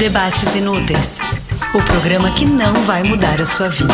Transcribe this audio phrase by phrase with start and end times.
[0.00, 1.18] Debates Inúteis
[1.74, 3.92] o programa que não vai mudar a sua vida.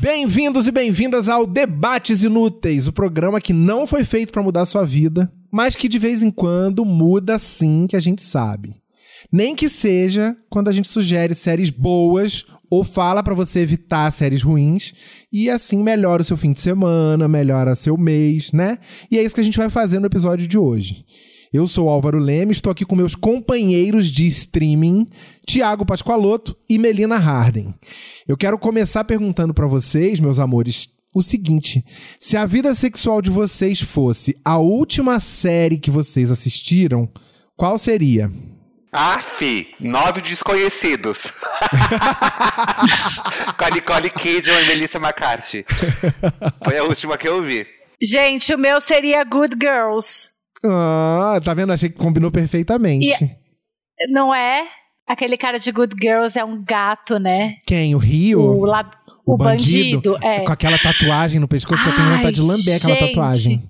[0.00, 4.66] Bem-vindos e bem-vindas ao Debates Inúteis, o programa que não foi feito para mudar a
[4.66, 8.74] sua vida, mas que de vez em quando muda sim, que a gente sabe.
[9.30, 14.42] Nem que seja quando a gente sugere séries boas ou fala para você evitar séries
[14.42, 14.92] ruins
[15.32, 18.78] e assim melhora o seu fim de semana, melhora seu mês, né?
[19.10, 21.04] E é isso que a gente vai fazer no episódio de hoje.
[21.52, 25.06] Eu sou Álvaro Leme, estou aqui com meus companheiros de streaming,
[25.46, 27.72] Tiago Pascoaloto e Melina Harden.
[28.26, 31.84] Eu quero começar perguntando para vocês, meus amores, o seguinte:
[32.18, 37.08] se a vida sexual de vocês fosse a última série que vocês assistiram,
[37.56, 38.32] qual seria?
[38.96, 41.32] Aff, nove desconhecidos.
[43.58, 45.64] Com a Nicole Kidman e Melissa McCarthy.
[46.62, 47.66] Foi a última que eu vi.
[48.00, 50.30] Gente, o meu seria Good Girls.
[50.64, 51.72] Ah, tá vendo?
[51.72, 53.24] Achei que combinou perfeitamente.
[53.98, 54.64] E, não é?
[55.08, 57.56] Aquele cara de Good Girls é um gato, né?
[57.66, 57.96] Quem?
[57.96, 58.40] O Rio?
[58.40, 58.88] O, la,
[59.26, 60.44] o, o bandido, bandido, é.
[60.44, 63.68] Com aquela tatuagem no pescoço, Ai, só tem vontade de lamber aquela tatuagem.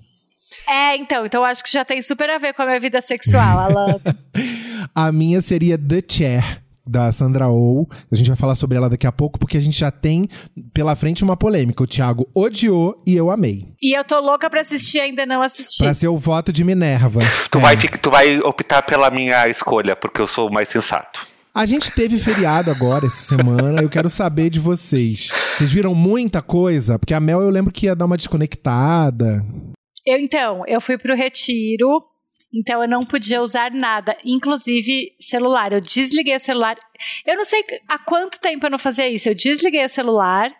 [0.67, 3.59] É, então, então acho que já tem super a ver com a minha vida sexual,
[3.59, 3.99] Alan.
[4.93, 7.87] a minha seria The Chair da Sandra Oh.
[8.11, 10.29] A gente vai falar sobre ela daqui a pouco, porque a gente já tem
[10.73, 11.83] pela frente uma polêmica.
[11.83, 13.67] O Thiago odiou e eu amei.
[13.81, 15.83] E eu tô louca pra assistir ainda não assisti.
[15.83, 17.19] Pra ser o voto de Minerva.
[17.49, 17.61] Tu, é.
[17.61, 21.27] vai, tu vai optar pela minha escolha, porque eu sou o mais sensato.
[21.53, 23.81] A gente teve feriado agora essa semana.
[23.81, 25.29] eu quero saber de vocês.
[25.55, 26.99] Vocês viram muita coisa?
[26.99, 29.43] Porque a Mel eu lembro que ia dar uma desconectada.
[30.05, 31.99] Eu então, eu fui pro retiro,
[32.53, 35.73] então eu não podia usar nada, inclusive celular.
[35.73, 36.77] Eu desliguei o celular.
[37.25, 39.27] Eu não sei há quanto tempo eu não fazia isso.
[39.27, 40.55] Eu desliguei o celular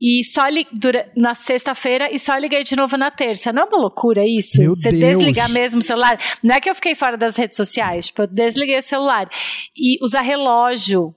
[0.00, 3.52] e só li, dura, na sexta-feira e só liguei de novo na terça.
[3.52, 4.60] Não é uma loucura isso?
[4.60, 5.18] Meu Você Deus.
[5.18, 6.18] desligar mesmo o celular.
[6.42, 9.28] Não é que eu fiquei fora das redes sociais, tipo, eu desliguei o celular.
[9.76, 11.14] E usar relógio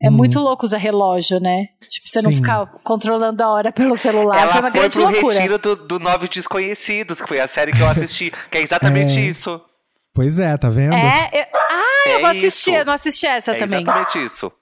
[0.00, 0.12] é hum.
[0.12, 1.68] muito louco usar relógio, né?
[1.88, 2.26] Tipo, você Sim.
[2.26, 4.38] não ficar controlando a hora pelo celular.
[4.38, 5.34] Ela foi uma foi grande pro loucura.
[5.34, 9.18] retiro do, do Nove Desconhecidos, que foi a série que eu assisti, que é exatamente
[9.18, 9.22] é.
[9.22, 9.60] isso.
[10.14, 10.94] Pois é, tá vendo?
[10.94, 11.44] É, eu...
[11.54, 12.80] Ah, eu é vou assistir, isso.
[12.80, 13.82] eu não assisti essa é também.
[13.82, 14.52] exatamente isso.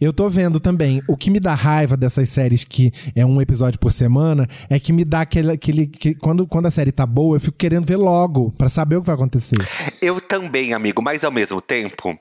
[0.00, 1.02] Eu tô vendo também.
[1.08, 4.92] O que me dá raiva dessas séries que é um episódio por semana é que
[4.92, 5.52] me dá aquele.
[5.52, 8.96] aquele que, quando, quando a série tá boa, eu fico querendo ver logo, para saber
[8.96, 9.58] o que vai acontecer.
[10.00, 12.18] Eu também, amigo, mas ao mesmo tempo.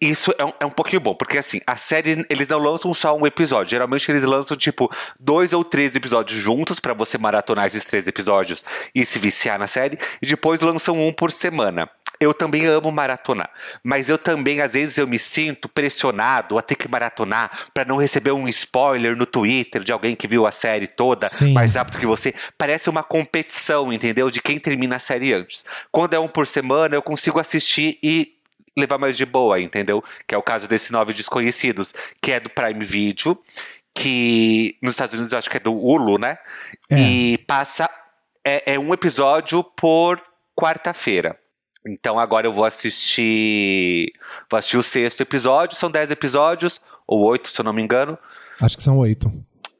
[0.00, 3.16] Isso é um, é um pouquinho bom, porque assim, a série, eles não lançam só
[3.16, 3.70] um episódio.
[3.70, 4.88] Geralmente eles lançam, tipo,
[5.18, 8.64] dois ou três episódios juntos para você maratonar esses três episódios
[8.94, 9.98] e se viciar na série.
[10.22, 11.90] E depois lançam um por semana.
[12.20, 13.48] Eu também amo maratonar,
[13.82, 17.96] mas eu também às vezes eu me sinto pressionado a ter que maratonar para não
[17.96, 21.52] receber um spoiler no Twitter de alguém que viu a série toda Sim.
[21.52, 22.34] mais rápido que você.
[22.56, 24.30] Parece uma competição, entendeu?
[24.30, 25.64] De quem termina a série antes.
[25.92, 28.37] Quando é um por semana, eu consigo assistir e
[28.78, 30.02] levar mais de boa, entendeu?
[30.26, 33.38] Que é o caso desse Nove Desconhecidos, que é do Prime Video,
[33.94, 36.38] que nos Estados Unidos eu acho que é do Hulu, né?
[36.88, 36.98] É.
[36.98, 37.90] E passa.
[38.44, 40.22] É, é um episódio por
[40.56, 41.38] quarta-feira.
[41.86, 44.12] Então agora eu vou assistir.
[44.50, 48.18] Vou assistir o sexto episódio, são dez episódios, ou oito, se eu não me engano.
[48.60, 49.32] Acho que são oito.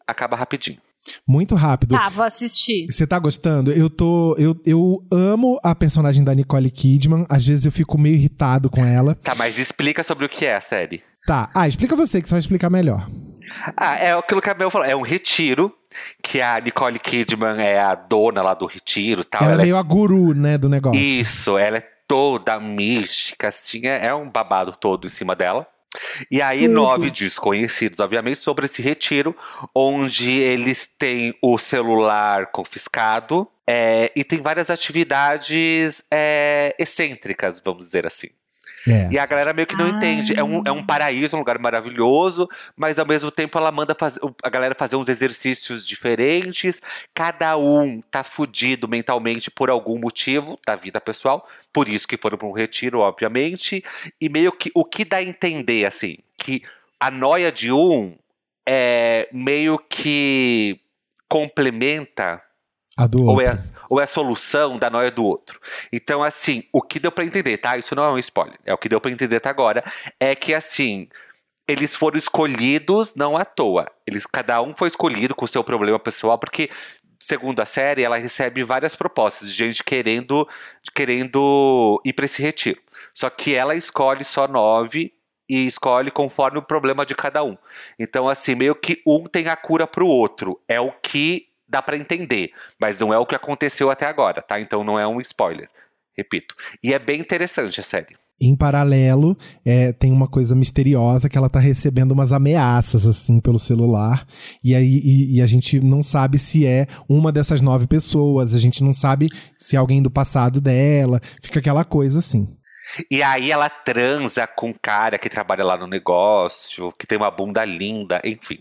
[0.06, 0.80] Acaba rapidinho.
[1.26, 1.92] Muito rápido.
[1.92, 2.86] Tá, vou assistir.
[2.90, 3.72] Você tá gostando?
[3.72, 4.34] Eu tô.
[4.38, 7.26] Eu, eu amo a personagem da Nicole Kidman.
[7.28, 9.14] Às vezes eu fico meio irritado com ela.
[9.16, 11.02] Tá, mas explica sobre o que é a série.
[11.26, 11.50] Tá.
[11.54, 13.08] Ah, explica você, que você vai explicar melhor.
[13.76, 14.86] Ah, é aquilo que a Mel falou.
[14.86, 15.72] É um retiro,
[16.22, 19.42] que a Nicole Kidman é a dona lá do retiro tal.
[19.42, 21.00] Ela, ela é meio a guru, né, do negócio.
[21.00, 25.66] Isso, ela é toda mística, assim, é, é um babado todo em cima dela.
[26.30, 26.72] E aí, Tudo.
[26.72, 29.34] nove desconhecidos, obviamente, sobre esse retiro,
[29.74, 38.06] onde eles têm o celular confiscado é, e tem várias atividades é, excêntricas, vamos dizer
[38.06, 38.28] assim.
[38.90, 39.08] É.
[39.10, 39.88] E a galera meio que não Ah.
[39.90, 40.38] entende.
[40.38, 44.18] É um, é um paraíso, um lugar maravilhoso, mas ao mesmo tempo ela manda faz,
[44.42, 46.80] a galera fazer uns exercícios diferentes.
[47.14, 51.48] Cada um tá fudido mentalmente por algum motivo da vida pessoal.
[51.72, 53.84] Por isso que foram para um retiro, obviamente.
[54.20, 56.62] E meio que o que dá a entender, assim, que
[57.00, 58.16] a noia de um
[58.66, 60.80] é meio que
[61.28, 62.42] complementa
[63.30, 63.54] ou é, a,
[63.88, 65.60] ou é a solução da noia do outro.
[65.92, 67.76] Então, assim, o que deu pra entender, tá?
[67.76, 68.58] Isso não é um spoiler.
[68.64, 69.84] É o que deu pra entender até agora.
[70.18, 71.08] É que, assim,
[71.68, 73.86] eles foram escolhidos não à toa.
[74.06, 76.70] Eles, cada um foi escolhido com o seu problema pessoal, porque,
[77.20, 80.48] segundo a série, ela recebe várias propostas de gente querendo,
[80.94, 82.80] querendo ir pra esse retiro.
[83.14, 85.12] Só que ela escolhe só nove
[85.48, 87.56] e escolhe conforme o problema de cada um.
[87.98, 90.60] Então, assim, meio que um tem a cura pro outro.
[90.68, 92.50] É o que dá pra entender,
[92.80, 94.60] mas não é o que aconteceu até agora, tá?
[94.60, 95.68] Então não é um spoiler.
[96.16, 96.54] Repito.
[96.82, 98.16] E é bem interessante a série.
[98.40, 103.58] Em paralelo, é, tem uma coisa misteriosa que ela tá recebendo umas ameaças, assim, pelo
[103.58, 104.24] celular.
[104.62, 108.58] E aí e, e a gente não sabe se é uma dessas nove pessoas, a
[108.58, 109.28] gente não sabe
[109.58, 111.20] se é alguém do passado dela.
[111.42, 112.48] Fica aquela coisa assim.
[113.10, 117.30] E aí ela transa com um cara que trabalha lá no negócio, que tem uma
[117.30, 118.58] bunda linda, enfim.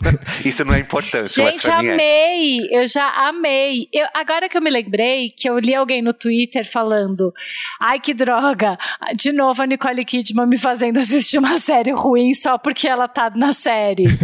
[0.44, 1.72] Isso não é importante, Gente, é.
[1.72, 2.68] amei!
[2.70, 3.88] Eu já amei.
[3.92, 7.32] Eu, agora que eu me lembrei que eu li alguém no Twitter falando:
[7.80, 8.78] ai, que droga!
[9.16, 13.30] De novo a Nicole Kidman me fazendo assistir uma série ruim só porque ela tá
[13.34, 14.06] na série.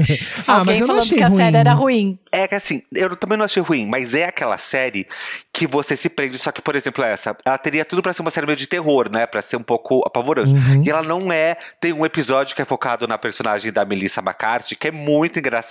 [0.47, 1.37] Ah, mas alguém falando achei que a ruim.
[1.39, 2.19] série era ruim.
[2.31, 5.07] É que assim, eu também não achei ruim, mas é aquela série
[5.53, 6.39] que você se prende.
[6.39, 9.11] Só que, por exemplo, essa, ela teria tudo pra ser uma série meio de terror,
[9.11, 9.27] né?
[9.27, 10.53] Pra ser um pouco apavorante.
[10.53, 10.83] Uhum.
[10.85, 11.57] E ela não é.
[11.81, 15.64] Tem um episódio que é focado na personagem da Melissa McCarthy, que é muito engraçado.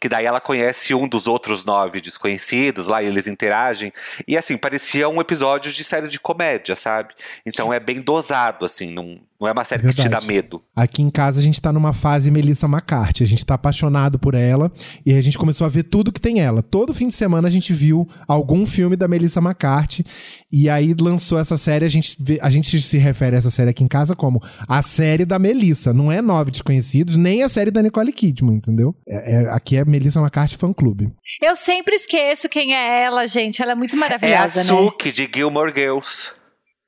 [0.00, 3.92] Que daí ela conhece um dos outros nove desconhecidos lá e eles interagem.
[4.26, 7.14] E assim, parecia um episódio de série de comédia, sabe?
[7.46, 8.90] Então é bem dosado, assim.
[8.92, 10.62] Não, não é uma série que te dá medo.
[10.74, 13.22] Aqui em casa a gente tá numa fase Melissa McCarthy.
[13.24, 14.72] A gente tá apaixonado por ela
[15.04, 16.62] e a gente começou a ver tudo que tem ela.
[16.62, 20.04] Todo fim de semana a gente viu algum filme da Melissa McCarthy
[20.50, 21.84] e aí lançou essa série.
[21.84, 24.80] A gente, vê- a gente se refere a essa série aqui em casa como a
[24.82, 25.92] série da Melissa.
[25.92, 28.94] Não é Nove Desconhecidos, nem a série da Nicole Kidman, entendeu?
[29.06, 31.12] É- é- aqui é Melissa McCarthy Fan Clube.
[31.42, 33.60] Eu sempre esqueço quem é ela, gente.
[33.62, 34.64] Ela é muito É a maravilhosa, né?
[34.64, 36.32] Suki de Gilmore Girls.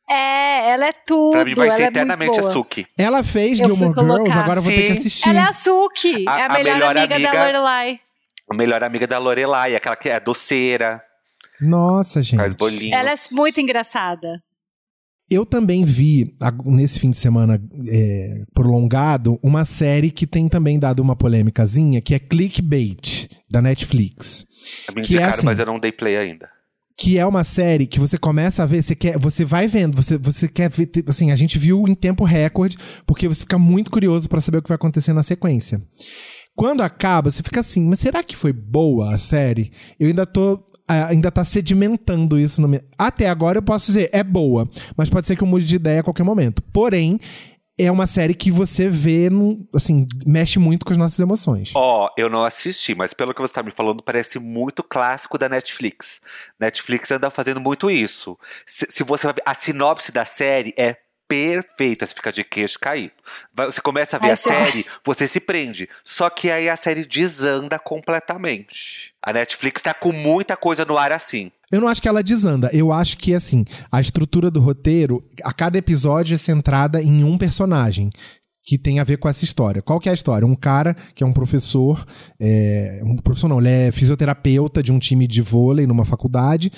[0.08, 1.32] É, ela é tudo.
[1.32, 2.52] Pra mim vai ela ser é muito eternamente a boa.
[2.52, 2.86] Suki.
[2.96, 4.40] Ela fez Eu Gilmore Girls, colocar.
[4.40, 5.28] agora eu vou ter que assistir.
[5.28, 8.00] Ela é a Suki, A- é a, a melhor, melhor amiga, da amiga- Lorelai.
[8.48, 11.02] A melhor amiga da Lorelai, aquela que é doceira,
[11.60, 12.36] Nossa, gente.
[12.38, 12.92] faz bolinhos.
[12.98, 14.40] Ela é muito engraçada.
[15.28, 21.00] Eu também vi, nesse fim de semana é, prolongado, uma série que tem também dado
[21.00, 24.46] uma polêmicazinha, que é Clickbait, da Netflix.
[24.94, 25.44] Me que é indicaram, assim.
[25.44, 26.48] mas eu não dei play ainda.
[26.98, 30.16] Que é uma série que você começa a ver, você, quer, você vai vendo, você,
[30.16, 30.90] você quer ver.
[31.06, 34.62] Assim, a gente viu em tempo recorde, porque você fica muito curioso pra saber o
[34.62, 35.82] que vai acontecer na sequência.
[36.54, 39.70] Quando acaba, você fica assim, mas será que foi boa a série?
[40.00, 40.64] Eu ainda tô.
[40.88, 42.80] Ainda tá sedimentando isso no meu.
[42.96, 44.70] Até agora eu posso dizer, é boa.
[44.96, 46.62] Mas pode ser que eu mude de ideia a qualquer momento.
[46.72, 47.18] Porém,
[47.78, 51.72] é uma série que você vê, num- assim, mexe muito com as nossas emoções.
[51.74, 55.48] Ó, eu não assisti, mas pelo que você tá me falando, parece muito clássico da
[55.48, 56.20] Netflix.
[56.58, 58.38] Netflix anda fazendo muito isso.
[58.64, 60.96] Se, se você a sinopse da série é
[61.28, 63.12] perfeita, você fica de queixo caído.
[63.54, 65.88] Você começa a ver Aí a você- série, você se prende.
[66.04, 69.12] Só que aí a série desanda completamente.
[69.22, 71.50] A Netflix tá com muita coisa no ar assim.
[71.70, 72.70] Eu não acho que ela desanda.
[72.72, 77.36] Eu acho que, assim, a estrutura do roteiro, a cada episódio é centrada em um
[77.36, 78.10] personagem
[78.66, 79.80] que tem a ver com essa história.
[79.80, 80.44] Qual que é a história?
[80.44, 82.04] Um cara que é um professor,
[82.38, 86.72] é, um professor não, ele é fisioterapeuta de um time de vôlei numa faculdade.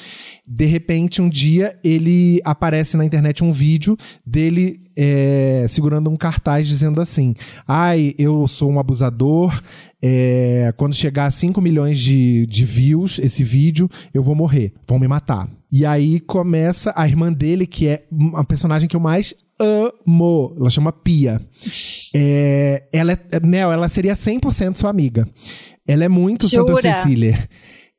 [0.47, 6.69] De repente, um dia, ele aparece na internet um vídeo dele é, segurando um cartaz
[6.69, 7.35] dizendo assim:
[7.67, 9.63] Ai, eu sou um abusador.
[10.03, 14.99] é, quando chegar a 5 milhões de, de views esse vídeo, eu vou morrer, vão
[14.99, 15.49] me matar.
[15.73, 20.55] E aí começa a irmã dele, que é a personagem que eu mais amo.
[20.59, 21.41] Ela chama Pia.
[22.15, 25.27] É, ela é, Mel, ela seria 100% sua amiga.
[25.87, 26.83] Ela é muito Santa Jura?
[26.95, 27.49] Cecília.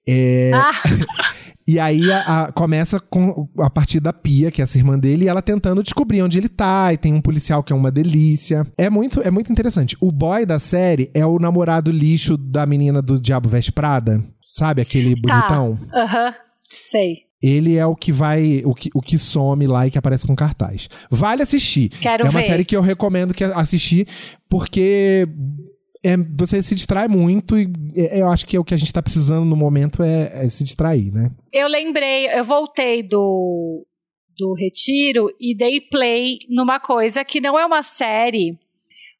[0.07, 0.71] É, Ah,
[1.67, 5.25] e aí a- a- começa com a partir da Pia, que é essa irmã dele,
[5.25, 8.65] e ela tentando descobrir onde ele tá, e tem um policial que é uma delícia.
[8.77, 9.95] É muito, é muito interessante.
[10.01, 14.81] O boy da série é o namorado lixo da menina do Diabo Veste Prada, sabe?
[14.81, 15.41] Aquele tá.
[15.41, 15.79] bonitão.
[15.93, 16.33] Aham,
[16.83, 17.28] sei.
[17.41, 20.35] Ele é o que vai, o que, o que some lá e que aparece com
[20.35, 20.89] cartaz.
[21.09, 21.89] Vale assistir.
[21.89, 22.45] Quero é uma ver.
[22.45, 24.07] série que eu recomendo que assistir,
[24.49, 25.27] porque
[26.03, 28.91] é, você se distrai muito e é, eu acho que é o que a gente
[28.91, 31.31] tá precisando no momento é, é se distrair, né?
[31.51, 33.85] Eu lembrei, eu voltei do,
[34.37, 38.57] do retiro e dei play numa coisa que não é uma série,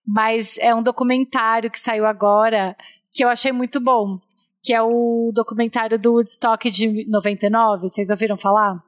[0.06, 2.76] mas é um documentário que saiu agora
[3.12, 4.20] que eu achei muito bom.
[4.64, 7.88] Que é o documentário do Woodstock de 99.
[7.88, 8.84] Vocês ouviram falar?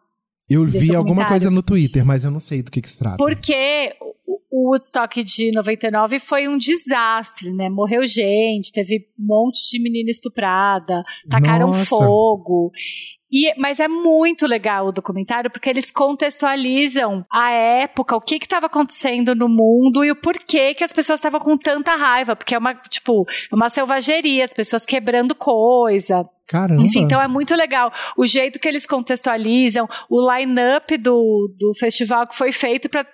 [0.50, 3.18] Eu vi alguma coisa no Twitter, mas eu não sei do que, que se trata.
[3.18, 4.12] Porque o
[4.52, 7.70] o Woodstock de 99 foi um desastre, né?
[7.70, 11.86] Morreu gente, teve um monte de menina estuprada, tacaram Nossa.
[11.86, 12.72] fogo.
[13.32, 18.66] E, mas é muito legal o documentário porque eles contextualizam a época, o que estava
[18.66, 22.58] acontecendo no mundo e o porquê que as pessoas estavam com tanta raiva, porque é
[22.58, 26.24] uma, tipo, uma selvageria, as pessoas quebrando coisa.
[26.52, 26.82] Caramba.
[26.82, 27.90] Enfim, então é muito legal.
[28.18, 33.06] O jeito que eles contextualizam, o line-up do, do festival que foi feito para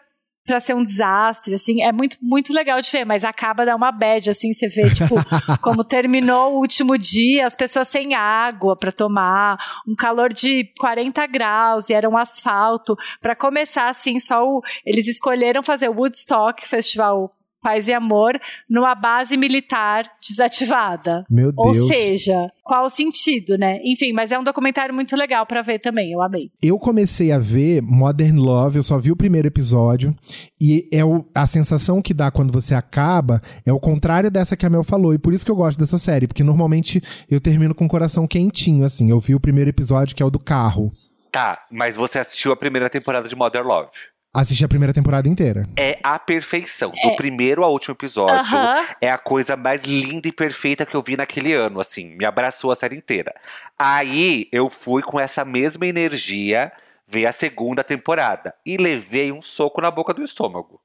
[0.47, 3.91] pra ser um desastre, assim, é muito, muito legal de ver, mas acaba dar uma
[3.91, 5.15] bad, assim, você vê, tipo,
[5.61, 11.27] como terminou o último dia, as pessoas sem água para tomar, um calor de 40
[11.27, 12.95] graus e era um asfalto.
[13.21, 18.93] Para começar, assim, só o, eles escolheram fazer o Woodstock Festival Paz e Amor numa
[18.95, 21.25] base militar desativada.
[21.29, 21.87] Meu Ou Deus.
[21.87, 23.79] seja, qual o sentido, né?
[23.83, 26.49] Enfim, mas é um documentário muito legal pra ver também, eu amei.
[26.61, 30.15] Eu comecei a ver Modern Love, eu só vi o primeiro episódio,
[30.59, 34.65] e é o- a sensação que dá quando você acaba é o contrário dessa que
[34.65, 37.73] a Mel falou, e por isso que eu gosto dessa série, porque normalmente eu termino
[37.75, 39.09] com o coração quentinho, assim.
[39.09, 40.91] Eu vi o primeiro episódio, que é o do carro.
[41.31, 43.89] Tá, mas você assistiu a primeira temporada de Mother Love.
[44.37, 45.67] Assisti a primeira temporada inteira.
[45.75, 46.91] É a perfeição.
[47.03, 48.35] Do primeiro ao último episódio.
[48.35, 48.85] Aham.
[49.01, 52.15] É a coisa mais linda e perfeita que eu vi naquele ano, assim.
[52.15, 53.33] Me abraçou a série inteira.
[53.79, 56.71] Aí eu fui com essa mesma energia
[57.07, 58.53] ver a segunda temporada.
[58.63, 60.79] E levei um soco na boca do estômago.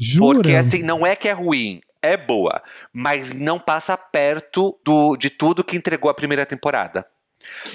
[0.00, 0.38] Jura?
[0.38, 2.62] Porque assim, não é que é ruim, é boa.
[2.94, 7.06] Mas não passa perto do, de tudo que entregou a primeira temporada.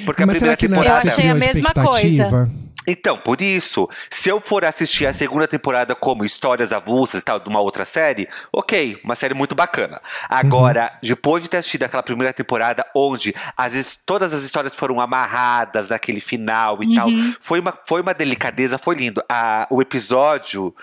[0.04, 1.08] Porque Mas a será primeira é temporada.
[1.08, 2.50] Eu achei a mesma expectativa?
[2.88, 7.40] Então, por isso, se eu for assistir a segunda temporada como histórias avulsas e tal,
[7.40, 10.02] de uma outra série, ok, uma série muito bacana.
[10.28, 15.90] Agora, depois de ter assistido aquela primeira temporada, onde as todas as histórias foram amarradas
[15.90, 17.08] naquele final e tal,
[17.40, 19.22] foi uma, foi uma delicadeza, foi lindo.
[19.30, 20.76] A- o episódio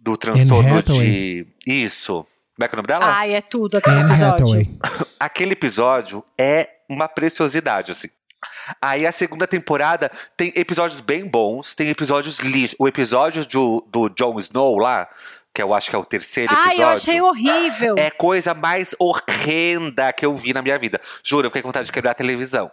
[0.00, 1.46] do transtorno de.
[1.66, 2.26] Isso.
[2.56, 3.06] Como é que é o nome dela?
[3.16, 4.46] Ai, é tudo aquele Anne episódio.
[5.18, 8.08] Aquele episódio é uma preciosidade, assim.
[8.80, 12.76] Aí a segunda temporada tem episódios bem bons, tem episódios lixo.
[12.78, 15.08] O episódio do, do Jon Snow lá,
[15.52, 16.70] que eu acho que é o terceiro episódio.
[16.72, 17.94] Ai, eu achei horrível.
[17.98, 21.00] É coisa mais horrenda que eu vi na minha vida.
[21.22, 22.70] Juro, eu fiquei com vontade de quebrar a televisão.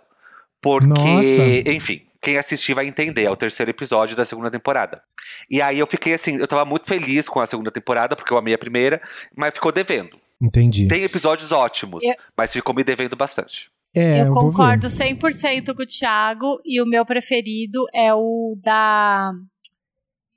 [0.62, 1.70] Porque, Nossa.
[1.70, 3.24] enfim, quem assistir vai entender.
[3.24, 5.02] É o terceiro episódio da segunda temporada.
[5.50, 8.38] E aí eu fiquei assim, eu tava muito feliz com a segunda temporada, porque eu
[8.38, 9.02] amei a primeira,
[9.36, 10.20] mas ficou devendo.
[10.40, 10.88] Entendi.
[10.88, 13.71] Tem episódios ótimos, Eu- mas ficou me devendo bastante.
[13.94, 14.32] É, eu ver.
[14.34, 19.32] concordo 100% com o Thiago e o meu preferido é o da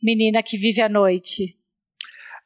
[0.03, 1.57] menina que vive à noite.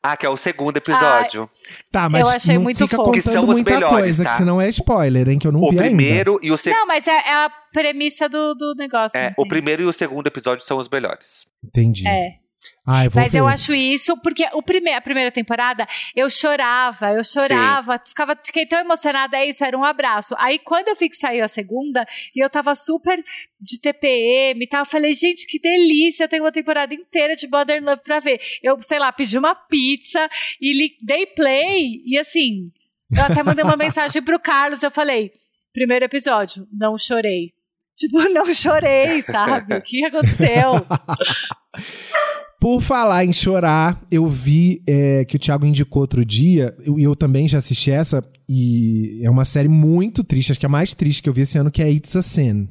[0.02, 1.48] Ah, que é o segundo episódio.
[1.90, 3.10] Tá, mas Eu achei não muito fica fofo.
[3.10, 4.30] Que contando são os muita melhores, coisa, tá?
[4.30, 5.82] que senão é spoiler, hein, que eu não o vi ainda.
[5.82, 6.78] primeiro e o segundo.
[6.78, 9.18] Não, mas é, é a premissa do, do negócio.
[9.18, 11.46] É, o primeiro e o segundo episódio são os melhores.
[11.64, 12.06] Entendi.
[12.06, 12.47] É.
[12.86, 13.40] Ah, eu Mas ver.
[13.40, 15.86] eu acho isso, porque o prime a primeira temporada
[16.16, 20.34] eu chorava, eu chorava, ficava, fiquei tão emocionada, é isso, era um abraço.
[20.38, 23.22] Aí quando eu vi que saiu a segunda, e eu tava super
[23.60, 27.46] de TPM e tal, eu falei, gente, que delícia, eu tenho uma temporada inteira de
[27.46, 28.40] Modern Love pra ver.
[28.62, 30.28] Eu, sei lá, pedi uma pizza
[30.60, 32.72] e dei play, e assim,
[33.14, 35.30] eu até mandei uma mensagem pro Carlos, eu falei,
[35.74, 37.52] primeiro episódio, não chorei.
[37.94, 39.74] Tipo, não chorei, sabe?
[39.74, 40.72] O que aconteceu?
[42.60, 46.98] Por falar em chorar, eu vi é, que o Thiago indicou outro dia, e eu,
[46.98, 50.70] eu também já assisti essa, e é uma série muito triste, acho que é a
[50.70, 52.68] mais triste que eu vi esse ano, que é It's a Sin.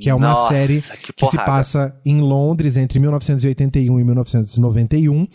[0.00, 5.26] Que é uma Nossa, série que, que se passa em Londres entre 1981 e 1991,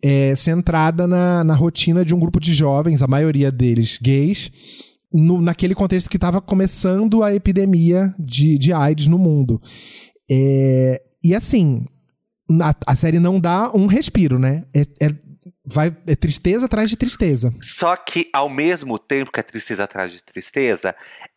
[0.00, 4.48] é, centrada na, na rotina de um grupo de jovens, a maioria deles gays,
[5.12, 9.60] no- naquele contexto que estava começando a epidemia de, de AIDS no mundo.
[10.30, 11.84] É, e assim,
[12.60, 14.64] a, a série não dá um respiro, né?
[14.74, 15.14] É, é-
[15.64, 17.52] vai, é tristeza atrás de tristeza.
[17.60, 20.94] Só que, ao mesmo tempo que a tristeza atrás de tristeza,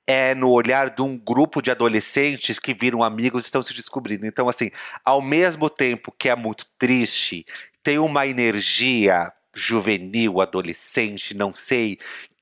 [0.08, 4.26] é no olhar de um grupo de adolescentes que viram amigos e estão se descobrindo.
[4.26, 4.72] Então, assim,
[5.04, 7.46] ao mesmo tempo que é muito triste,
[7.84, 11.98] tem uma energia juvenil, adolescente, não sei,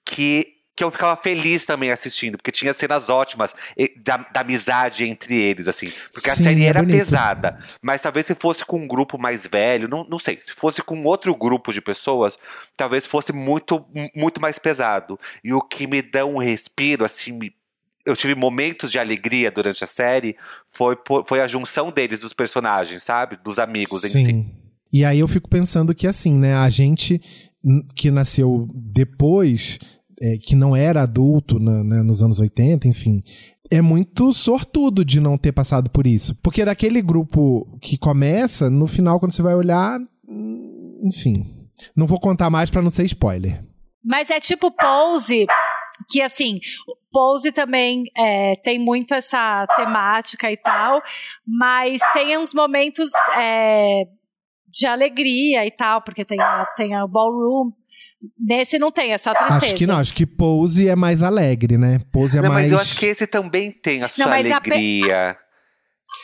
[0.05, 0.52] que.
[0.75, 3.53] Que eu ficava feliz também assistindo, porque tinha cenas ótimas
[4.03, 5.91] da, da amizade entre eles, assim.
[6.11, 7.55] Porque a Sim, série é era pesada.
[7.81, 11.03] Mas talvez se fosse com um grupo mais velho, não, não sei, se fosse com
[11.03, 12.39] outro grupo de pessoas,
[12.75, 15.19] talvez fosse muito, muito mais pesado.
[15.43, 17.53] E o que me dá um respiro, assim, me-
[18.05, 20.35] eu tive momentos de alegria durante a série,
[20.69, 23.37] foi, foi a junção deles, dos personagens, sabe?
[23.43, 24.45] Dos amigos em si.
[24.91, 27.21] E aí eu fico pensando que assim, né, a gente
[27.95, 29.79] que nasceu depois,
[30.21, 33.23] é, que não era adulto na- né, nos anos 80, enfim,
[33.71, 36.35] é muito sortudo de não ter passado por isso.
[36.41, 41.67] Porque daquele grupo que começa, no final, quando você vai olhar, hum, enfim.
[41.95, 43.63] Não vou contar mais pra não ser spoiler.
[44.03, 45.47] Mas é tipo Pose,
[46.09, 46.59] que assim,
[47.11, 51.01] Pose também é, tem muito essa temática e tal,
[51.47, 54.03] mas tem uns momentos é,
[54.73, 57.71] de alegria e tal, porque tem, a- tem a ballroom.
[58.39, 59.57] Nesse não tem, é só tristeza.
[59.57, 61.99] Acho que não, acho que Pose é mais alegre, né?
[62.11, 62.63] Pose é Não, mais.
[62.63, 65.37] mas eu acho que esse também tem a sua Não, mas a pe- alegria.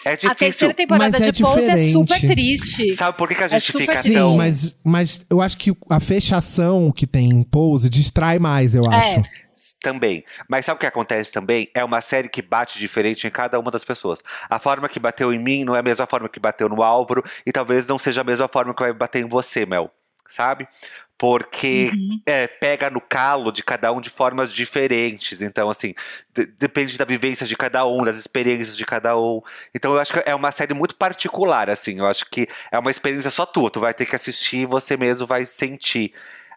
[0.05, 0.35] É A difícil.
[0.35, 1.91] terceira temporada Mas é de Pose é diferente.
[1.91, 2.91] super triste.
[2.93, 4.13] Sabe por que, que a É gente super fica triste.
[4.13, 4.31] tão.
[4.31, 8.83] Sim, mas, mas eu acho que a fechação que tem em Pose distrai mais, eu
[8.91, 9.21] É.
[9.81, 10.25] Também.
[10.47, 11.69] Mas sabe o que acontece também?
[11.73, 14.21] É uma série que bate diferente em cada uma das pessoas.
[14.49, 17.23] A forma que bateu em mim não é a mesma forma que bateu no Álvaro
[17.45, 19.89] e talvez não seja a mesma forma que vai bater em você, Mel.
[20.27, 20.67] Sabe?
[21.17, 21.91] Porque
[22.25, 25.41] é, pega no calo de cada um de formas diferentes.
[25.41, 25.95] Então, assim,
[26.33, 29.41] de- depende da vivência de cada um, das experiências de cada um.
[29.73, 31.99] Então, eu acho que é uma série muito particular, assim.
[31.99, 33.71] Eu acho que é uma experiência só tua.
[33.71, 36.13] Tu vai ter que assistir e você mesmo vai sentir.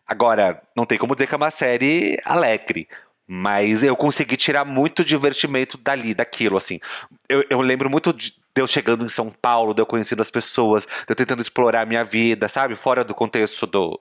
[0.07, 2.89] Agora, não tem como dizer que é uma série alegre.
[3.35, 6.79] Mas eu consegui tirar muito divertimento dali, daquilo, assim.
[7.27, 10.31] Eu, eu lembro muito de de eu chegando em São Paulo, de eu conhecendo as
[10.31, 12.75] pessoas, de eu tentando explorar a minha vida, sabe?
[12.75, 13.99] Fora do contexto do.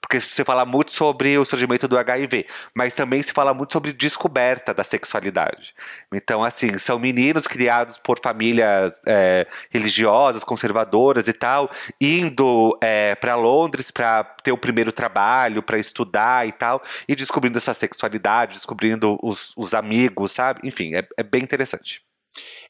[0.00, 3.92] Porque você fala muito sobre o surgimento do HIV, mas também se fala muito sobre
[3.92, 5.74] descoberta da sexualidade.
[6.12, 11.70] Então, assim, são meninos criados por famílias é, religiosas, conservadoras e tal,
[12.00, 17.58] indo é, para Londres para ter o primeiro trabalho, para estudar e tal, e descobrindo
[17.58, 20.60] essa sexualidade, descobrindo os, os amigos, sabe?
[20.64, 22.02] Enfim, é, é bem interessante.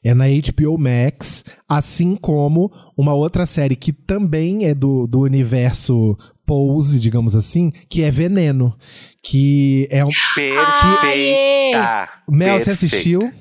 [0.03, 6.17] É na HBO Max, assim como uma outra série que também é do, do universo
[6.51, 8.77] Pose, digamos assim, que é Veneno.
[9.23, 10.07] Que é um.
[10.35, 12.09] Perfeita!
[12.27, 12.71] Mel, você Perfeita.
[12.71, 13.33] assistiu?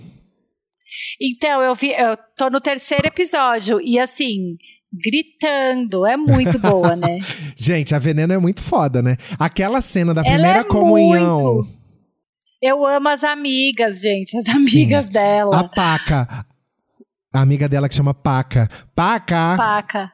[1.20, 4.56] Então, eu vi, eu tô no terceiro episódio e assim,
[4.92, 6.06] gritando.
[6.06, 7.18] É muito boa, né?
[7.58, 9.16] Gente, a Veneno é muito foda, né?
[9.36, 11.54] Aquela cena da Ela primeira é comunhão.
[11.54, 11.68] muito.
[12.62, 15.58] Eu amo as amigas, gente, as amigas dela.
[15.58, 16.46] A Paca.
[17.32, 18.68] A amiga dela que chama Paca.
[18.94, 19.54] Paca!
[19.56, 20.12] Paca.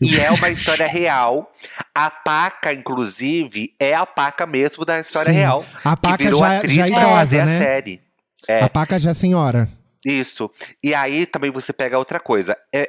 [0.00, 1.52] E é uma história real.
[1.92, 5.38] A Paca, inclusive, é a Paca mesmo da história Sim.
[5.38, 5.66] real.
[5.84, 7.58] A que Paca virou já, atriz já é pra fazer idosa, a né?
[7.58, 8.00] série.
[8.46, 8.62] É.
[8.62, 9.68] A Paca já é senhora.
[10.04, 10.48] Isso.
[10.82, 12.56] E aí também você pega outra coisa.
[12.72, 12.88] É,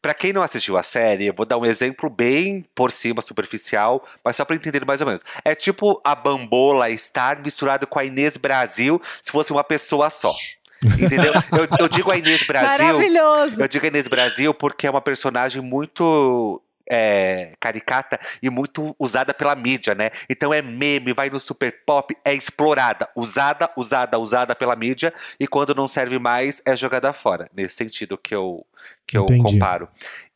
[0.00, 4.02] para quem não assistiu a série, eu vou dar um exemplo bem por cima, superficial,
[4.24, 5.22] mas só pra entender mais ou menos.
[5.44, 10.34] É tipo a Bambola estar misturado com a Inês Brasil se fosse uma pessoa só.
[10.82, 11.32] Entendeu?
[11.52, 12.86] Eu, eu digo a Inês Brasil.
[12.86, 13.60] Maravilhoso.
[13.60, 19.54] Eu digo Inês Brasil porque é uma personagem muito é, caricata e muito usada pela
[19.54, 20.10] mídia, né?
[20.28, 25.46] Então é meme, vai no super pop, é explorada, usada, usada, usada pela mídia e
[25.46, 27.48] quando não serve mais é jogada fora.
[27.54, 28.66] Nesse sentido que eu,
[29.06, 29.52] que eu Entendi.
[29.52, 29.88] comparo.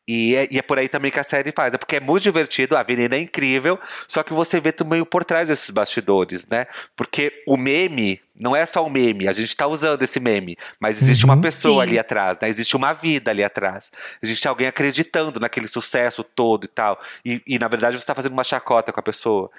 [0.07, 1.73] E é, e é por aí também que a série faz.
[1.73, 5.25] É porque é muito divertido, a Venena é incrível, só que você vê também por
[5.25, 6.67] trás desses bastidores, né?
[6.95, 11.01] Porque o meme não é só o meme, a gente tá usando esse meme, mas
[11.01, 11.33] existe Uhum.
[11.33, 11.89] uma pessoa Sim.
[11.89, 12.49] ali atrás, né?
[12.49, 13.91] Existe uma vida ali atrás.
[14.23, 17.01] Existe alguém acreditando naquele sucesso todo e tal.
[17.25, 19.51] E, e, na verdade você tá fazendo uma chacota com a pessoa.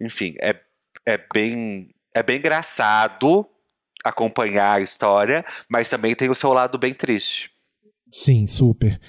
[0.00, 0.54] Enfim, é,
[1.04, 1.88] é bem.
[2.14, 3.46] É bem engraçado
[4.04, 7.50] acompanhar a história, mas também tem o seu lado bem triste.
[8.12, 9.00] Sim, super.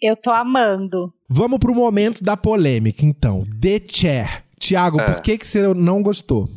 [0.00, 1.12] Eu tô amando.
[1.28, 3.46] Vamos pro momento da polêmica, então.
[3.60, 4.44] The Chair.
[4.58, 5.04] Tiago, É.
[5.10, 6.48] por que, que você não gostou?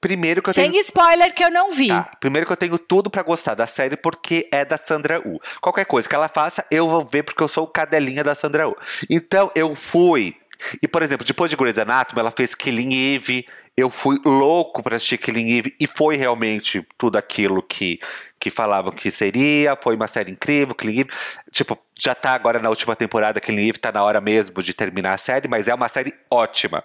[0.00, 0.80] Primeiro que eu Sem tenho.
[0.82, 1.88] spoiler que eu não vi.
[1.88, 5.40] Tá, primeiro que eu tenho tudo pra gostar da série porque é da Sandra U.
[5.60, 8.68] Qualquer coisa que ela faça, eu vou ver porque eu sou o cadelinha da Sandra
[8.68, 8.76] U.
[9.08, 10.34] Então eu fui.
[10.82, 13.46] E, por exemplo, depois de Grey's Anatomy, ela fez Killing Eve.
[13.76, 15.74] Eu fui louco pra assistir Killing Eve.
[15.80, 17.98] E foi realmente tudo aquilo que,
[18.38, 19.76] que falavam que seria.
[19.80, 21.10] Foi uma série incrível, Killing Eve.
[21.50, 25.12] Tipo, já tá agora na última temporada, Killing Eve tá na hora mesmo de terminar
[25.14, 25.48] a série.
[25.48, 26.84] Mas é uma série ótima.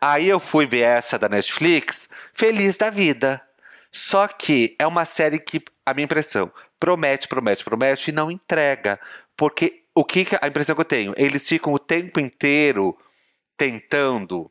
[0.00, 3.42] Aí eu fui ver essa da Netflix, feliz da vida.
[3.90, 9.00] Só que é uma série que, a minha impressão, promete, promete, promete e não entrega.
[9.36, 11.14] Porque o que- a impressão que eu tenho?
[11.16, 12.96] Eles ficam o tempo inteiro
[13.58, 14.50] tentando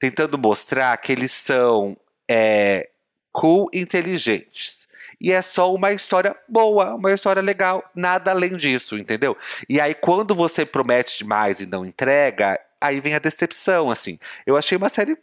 [0.00, 1.96] tentando mostrar que eles são
[2.30, 2.88] é,
[3.32, 4.86] cool inteligentes.
[5.20, 9.36] E é só uma história boa, uma história legal, nada além disso, entendeu?
[9.68, 14.20] E aí, quando você promete demais e não entrega, aí vem a decepção, assim.
[14.46, 15.18] Eu achei uma série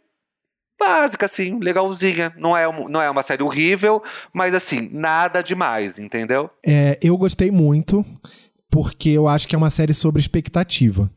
[0.78, 2.34] básica, assim, legalzinha.
[2.36, 4.02] Não é, um- não é uma série horrível,
[4.34, 6.50] mas assim, nada demais, entendeu?
[6.66, 8.04] É, eu gostei muito,
[8.70, 11.10] porque eu acho que é uma série sobre expectativa.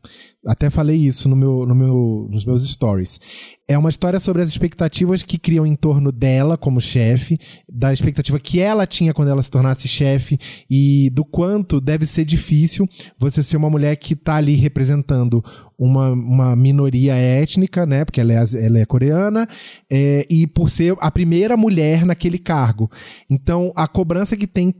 [0.46, 3.20] Até falei isso no meu, no meu, nos meus stories.
[3.68, 8.40] É uma história sobre as expectativas que criam em torno dela como chefe, da expectativa
[8.40, 10.38] que ela tinha quando ela se tornasse chefe
[10.70, 15.44] e do quanto deve ser difícil você ser uma mulher que está ali representando
[15.78, 18.04] uma, uma minoria étnica, né?
[18.04, 19.46] Porque ela é, ela é coreana,
[19.90, 22.90] é, e por ser a primeira mulher naquele cargo.
[23.28, 24.74] Então, a cobrança que tem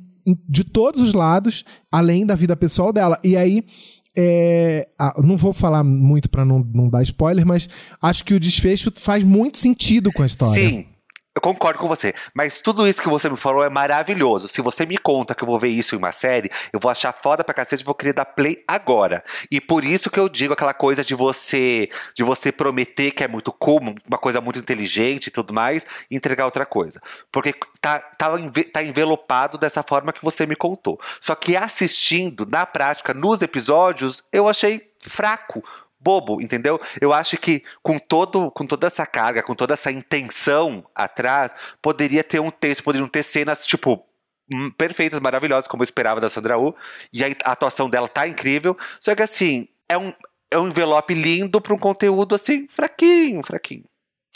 [0.48, 3.18] de todos os lados, além da vida pessoal dela.
[3.22, 3.64] E aí,
[4.16, 7.68] é, ah, não vou falar muito pra não, não dar spoiler, mas
[8.02, 10.68] acho que o desfecho faz muito sentido com a história.
[10.68, 10.86] Sim.
[11.32, 14.48] Eu concordo com você, mas tudo isso que você me falou é maravilhoso.
[14.48, 17.12] Se você me conta que eu vou ver isso em uma série, eu vou achar
[17.12, 19.22] foda pra cacete e vou querer dar play agora.
[19.48, 23.28] E por isso que eu digo aquela coisa de você de você prometer que é
[23.28, 27.00] muito cool, uma coisa muito inteligente e tudo mais, e entregar outra coisa.
[27.30, 28.30] Porque tá, tá,
[28.72, 31.00] tá envelopado dessa forma que você me contou.
[31.20, 35.62] Só que assistindo, na prática, nos episódios, eu achei fraco
[36.00, 36.80] bobo, entendeu?
[37.00, 42.24] Eu acho que com todo com toda essa carga, com toda essa intenção atrás, poderia
[42.24, 44.04] ter um texto, poderiam ter cenas tipo
[44.52, 46.74] hum, perfeitas, maravilhosas, como eu esperava da Sandra Oh,
[47.12, 48.76] e a atuação dela tá incrível.
[49.00, 50.12] Só que assim, é um
[50.52, 53.89] é um envelope lindo para um conteúdo assim fraquinho, fraquinho.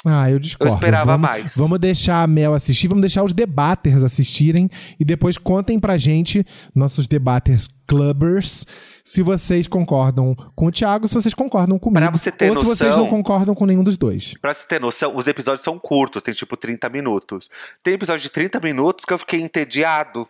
[0.05, 0.73] Ah, eu discordo.
[0.73, 1.57] Eu esperava vamos, mais.
[1.57, 4.69] Vamos deixar a Mel assistir, vamos deixar os debaters assistirem
[5.01, 8.67] e depois contem pra gente, nossos debaters clubbers,
[9.05, 12.01] se vocês concordam com o Thiago, se vocês concordam comigo.
[12.01, 14.35] Pra você ter ou se vocês noção- não concordam com nenhum dos dois.
[14.41, 17.49] Pra você ter noção, os episódios são curtos, tem tipo 30 minutos.
[17.83, 20.29] Tem episódio de 30 minutos que eu fiquei entediado.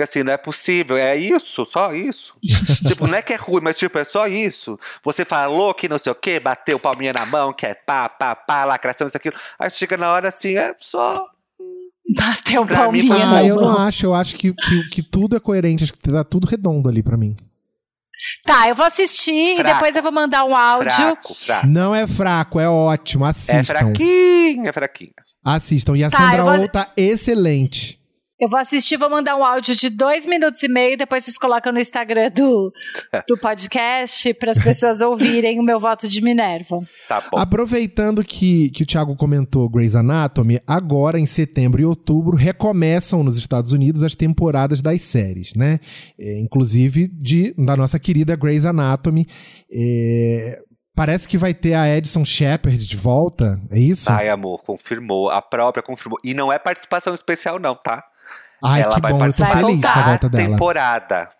[0.00, 2.34] Porque assim, não é possível, é isso, só isso.
[2.88, 4.80] tipo, não é que é ruim, mas tipo, é só isso.
[5.04, 8.34] Você falou que não sei o quê, bateu palminha na mão, que é pá, pá,
[8.34, 9.36] pá, lacração, isso, aquilo.
[9.58, 11.28] Aí chega na hora assim, é só.
[12.16, 15.36] Bateu Pra mim, palminha foi Ah, eu não acho, eu acho que, que, que tudo
[15.36, 17.36] é coerente, acho que tá tudo redondo ali pra mim.
[18.46, 19.68] Tá, eu vou assistir Fraco.
[19.70, 20.90] e depois eu vou mandar um áudio.
[20.92, 21.66] Fraco, fraco.
[21.66, 23.64] Não é fraco, é ótimo, É assistam.
[23.64, 25.12] fraquinho, é fraquinho.
[25.44, 25.94] Assistam.
[25.94, 27.99] E a Tá, Sandra vou- Oh tá excelente.
[28.40, 31.70] Eu vou assistir, vou mandar um áudio de dois minutos e meio, depois vocês colocam
[31.70, 32.72] no Instagram do,
[33.28, 36.78] do podcast para as pessoas ouvirem o meu voto de Minerva.
[37.06, 37.36] Tá bom.
[37.38, 43.36] Aproveitando que, que o Thiago comentou Grey's Anatomy, agora em setembro e outubro recomeçam nos
[43.36, 45.78] Estados Unidos as temporadas das séries, né?
[46.18, 49.26] É, inclusive de, da nossa querida Grey's Anatomy.
[49.70, 50.62] É,
[50.96, 54.10] parece que vai ter a Edson Shepard de volta, é isso?
[54.10, 55.28] Ai, amor, confirmou.
[55.28, 56.18] A própria confirmou.
[56.24, 58.02] E não é participação especial, não, tá?
[58.62, 60.48] Ai, ela que vai bom, eu tô participar feliz com a volta dela.
[60.48, 61.30] temporada.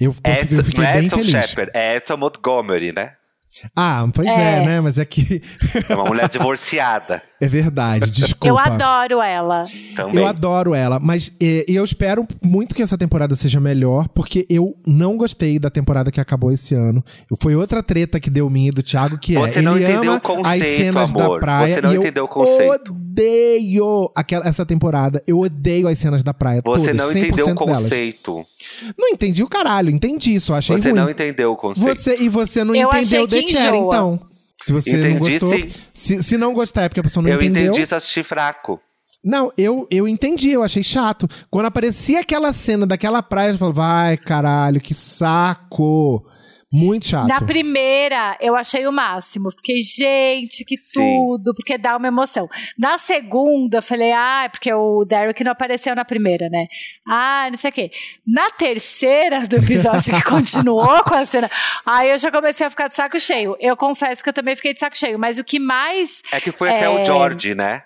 [0.00, 1.30] Eu, tô, Edson, eu fiquei não é bem Edson feliz.
[1.30, 3.12] Shepard, é Edson Montgomery, né?
[3.74, 4.62] Ah, pois é.
[4.62, 4.66] É.
[4.66, 4.80] né?
[4.80, 5.42] Mas é que
[5.88, 8.46] É uma mulher divorciada é verdade, desculpa.
[8.48, 9.64] Eu adoro ela.
[9.94, 10.16] também.
[10.16, 14.76] Eu adoro ela, mas é, eu espero muito que essa temporada seja melhor, porque eu
[14.86, 17.04] não gostei da temporada que acabou esse ano.
[17.42, 20.10] Foi outra treta que deu minha e do Thiago, que Você é não ele entendeu
[20.12, 21.34] ama o conceito, as cenas amor.
[21.34, 22.92] da praia Você não e eu entendeu o conceito.
[22.92, 25.22] odeio aquela, essa temporada.
[25.26, 27.82] Eu odeio as cenas da praia Você todas, não 100% entendeu o delas.
[27.82, 28.46] conceito.
[28.98, 31.00] Não entendi o caralho, entendi, só achei Você ruim.
[31.00, 31.96] não entendeu o conceito.
[32.00, 34.20] Você, e você não Eu entendeu The Chair, então.
[34.62, 35.68] Se você não Entendi, gostou, sim.
[35.94, 37.64] se, se não gostar é porque a pessoa não eu entendeu.
[37.64, 38.80] entendi isso assistir fraco.
[39.22, 41.28] Não, eu, eu entendi, eu achei chato.
[41.50, 46.24] Quando aparecia aquela cena daquela praia, eu falava, vai, caralho, que saco.
[46.70, 47.26] Muito chato.
[47.26, 49.50] Na primeira, eu achei o máximo.
[49.50, 51.00] Fiquei, gente, que Sim.
[51.00, 52.46] tudo, porque dá uma emoção.
[52.78, 56.66] Na segunda, eu falei, ah, é porque o Derek não apareceu na primeira, né?
[57.08, 57.90] Ah, não sei o quê.
[58.26, 61.50] Na terceira do episódio que continuou com a cena,
[61.86, 63.56] aí eu já comecei a ficar de saco cheio.
[63.58, 66.20] Eu confesso que eu também fiquei de saco cheio, mas o que mais.
[66.30, 66.88] É que foi até É.
[66.90, 67.84] o George, né?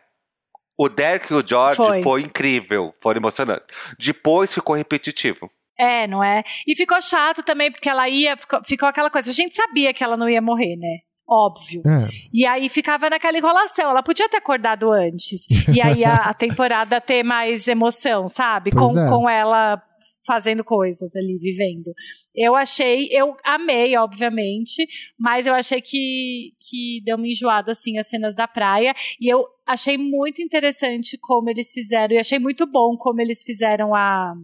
[0.77, 2.03] O Derek e o George Foi.
[2.03, 2.23] foi.
[2.23, 3.67] incrível, foram emocionantes.
[3.97, 5.49] Depois ficou repetitivo.
[5.83, 6.43] É, não é?
[6.67, 8.37] E ficou chato também, porque ela ia.
[8.37, 9.31] Ficou, ficou aquela coisa.
[9.31, 10.99] A gente sabia que ela não ia morrer, né?
[11.29, 11.83] Óbvio.
[11.87, 12.09] É.
[12.33, 13.91] E aí ficava naquela enrolação.
[13.91, 15.47] Ela podia ter acordado antes.
[15.75, 18.71] E aí a, a temporada ter mais emoção, sabe?
[18.71, 19.09] Pois Com, é.
[19.09, 19.83] com ela
[20.27, 21.93] fazendo coisas ali, vivendo.
[22.35, 24.87] Eu achei, eu amei, obviamente,
[25.19, 28.95] mas eu achei que, que deu uma enjoada, assim, as cenas da praia.
[29.21, 33.95] E eu achei muito interessante como eles fizeram, e achei muito bom como eles fizeram
[33.95, 34.35] a.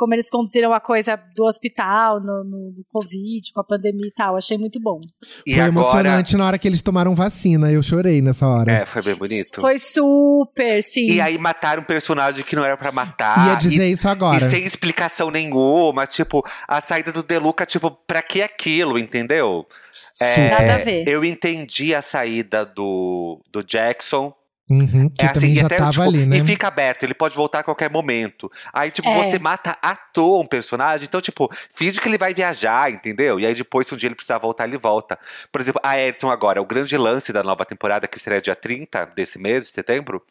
[0.00, 4.12] Como eles conduziram a coisa do hospital, no, no, no Covid, com a pandemia e
[4.12, 4.34] tal.
[4.34, 4.98] Achei muito bom.
[5.46, 5.68] E Foi agora.
[5.68, 7.70] emocionante na hora que eles tomaram vacina.
[7.70, 8.72] Eu chorei nessa hora.
[8.72, 9.60] É, foi bem bonito.
[9.60, 11.04] Foi super, sim.
[11.04, 13.48] E aí mataram um personagem que não era pra matar.
[13.48, 14.42] Ia dizer isso e, agora.
[14.42, 16.06] e sem explicação nenhuma.
[16.06, 19.66] Tipo, a saída do Deluca, tipo, pra que aquilo, entendeu?
[20.14, 20.50] Super.
[20.50, 21.06] Nada a ver.
[21.06, 24.32] Eu entendi a saída do, do Jackson.
[24.70, 26.36] Uhum, que É também assim, e já até, tava tipo, ali, né?
[26.36, 28.48] E fica aberto, ele pode voltar a qualquer momento.
[28.72, 29.24] Aí, tipo, É.
[29.24, 33.40] você mata à toa um personagem, então, tipo, finge que ele vai viajar, entendeu?
[33.40, 35.18] E aí depois, se um dia ele precisar voltar, ele volta.
[35.50, 39.06] Por exemplo, a Edson agora, o grande lance da nova temporada, que estreia dia 30
[39.06, 40.22] desse mês, de setembro,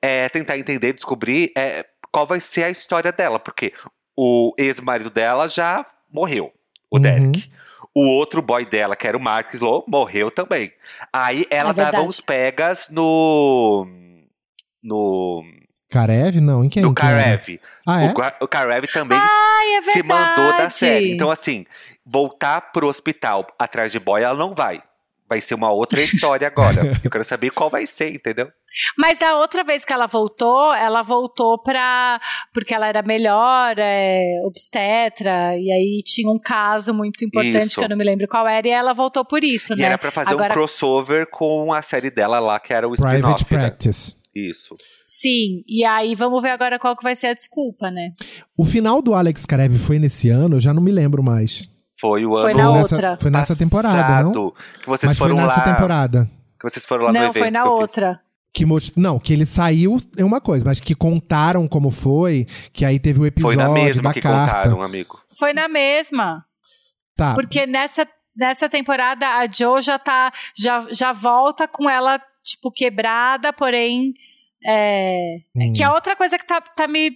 [0.00, 3.40] é tentar entender, descobrir é, qual vai ser a história dela.
[3.40, 3.72] Porque
[4.16, 6.52] o ex-marido dela já morreu,
[6.88, 7.02] o Uhum.
[7.02, 7.50] Derek.
[7.94, 10.72] O outro boy dela, que era o Mark Slow, morreu também.
[11.12, 13.86] Aí ela É dava uns pegas no.
[14.82, 15.44] No.
[15.90, 16.40] Karev?
[16.40, 16.82] Não, em quem?
[16.82, 16.94] no?
[16.94, 17.60] Karev.
[17.86, 18.10] Ah, é?
[18.10, 21.12] O, Ka- o Karev também Ai, é se mandou da série.
[21.12, 21.66] Então, assim,
[22.04, 24.82] voltar pro hospital atrás de boy, ela não vai.
[25.32, 26.82] Vai ser uma outra história agora.
[27.02, 28.48] Eu quero saber qual vai ser, entendeu?
[28.98, 32.20] Mas da outra vez que ela voltou, ela voltou pra.
[32.52, 37.78] Porque ela era melhor, é, obstetra, e aí tinha um caso muito importante Isso.
[37.78, 39.84] que eu não me lembro qual era, e ela voltou por isso, E né?
[39.86, 43.44] era pra fazer Agora- um crossover com a série dela lá, que era o Private.
[43.44, 43.48] Né?
[43.58, 44.16] Practice.
[44.34, 44.76] Isso.
[45.02, 48.10] Sim, e aí vamos ver agora qual que vai ser a desculpa, né?
[48.56, 51.70] O final do Alex Karev foi nesse ano, eu já não me lembro mais.
[52.02, 53.16] Foi o ano Foi na outra.
[53.16, 54.32] Foi nessa temporada, não?
[54.32, 55.72] Que vocês Mas foi foram nessa lá.
[55.74, 56.30] temporada.
[56.58, 57.38] Que vocês foram lá no não, evento.
[57.38, 57.80] foi na que eu fiz.
[57.80, 58.20] outra.
[58.52, 58.92] Que most...
[58.98, 63.20] Não, que ele saiu é uma coisa, mas que contaram como foi, que aí teve
[63.20, 64.52] o Foi episódio na mesma da que carta.
[64.54, 65.18] contaram, amigo.
[65.38, 66.44] Foi na mesma.
[67.16, 67.34] Tá.
[67.34, 68.04] Porque nessa,
[68.36, 70.32] nessa temporada a Jo já tá.
[70.58, 74.12] Já, já volta com ela, tipo, quebrada, porém.
[74.66, 75.72] É, Hum.
[75.72, 77.12] Que é outra coisa que tá, tá me.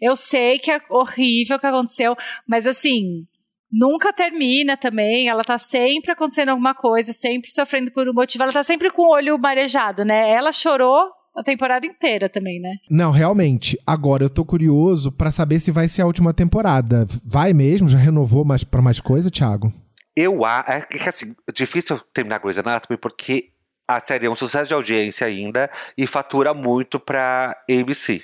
[0.00, 3.24] Eu sei que é horrível o que aconteceu, mas assim.
[3.70, 8.52] Nunca termina também, ela tá sempre acontecendo alguma coisa, sempre sofrendo por um motivo, ela
[8.52, 10.30] tá sempre com o olho marejado, né?
[10.30, 12.76] Ela chorou a temporada inteira também, né?
[12.90, 13.78] Não, realmente.
[13.86, 17.06] Agora eu tô curioso pra saber se vai ser a última temporada.
[17.24, 17.88] Vai mesmo?
[17.88, 19.72] Já renovou mais pra mais coisa, Thiago?
[20.16, 20.70] Eu acho.
[20.70, 23.50] É que assim, difícil terminar Grey's Anatomy porque
[23.86, 28.22] a série é um sucesso de audiência ainda e fatura muito pra ABC.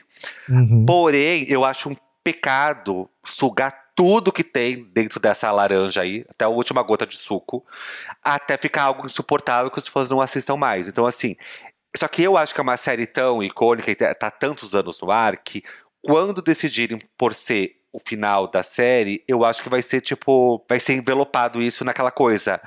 [0.48, 0.86] Uhum.
[0.86, 6.48] Porém, eu acho um pecado sugar tudo que tem dentro dessa laranja aí, até a
[6.48, 7.64] última gota de suco,
[8.22, 10.88] até ficar algo insuportável que os fãs não assistam mais.
[10.88, 11.36] Então, assim.
[11.94, 15.10] Só que eu acho que é uma série tão icônica e tá tantos anos no
[15.10, 15.62] ar que
[16.02, 20.64] quando decidirem por ser o final da série, eu acho que vai ser tipo.
[20.68, 22.60] Vai ser envelopado isso naquela coisa.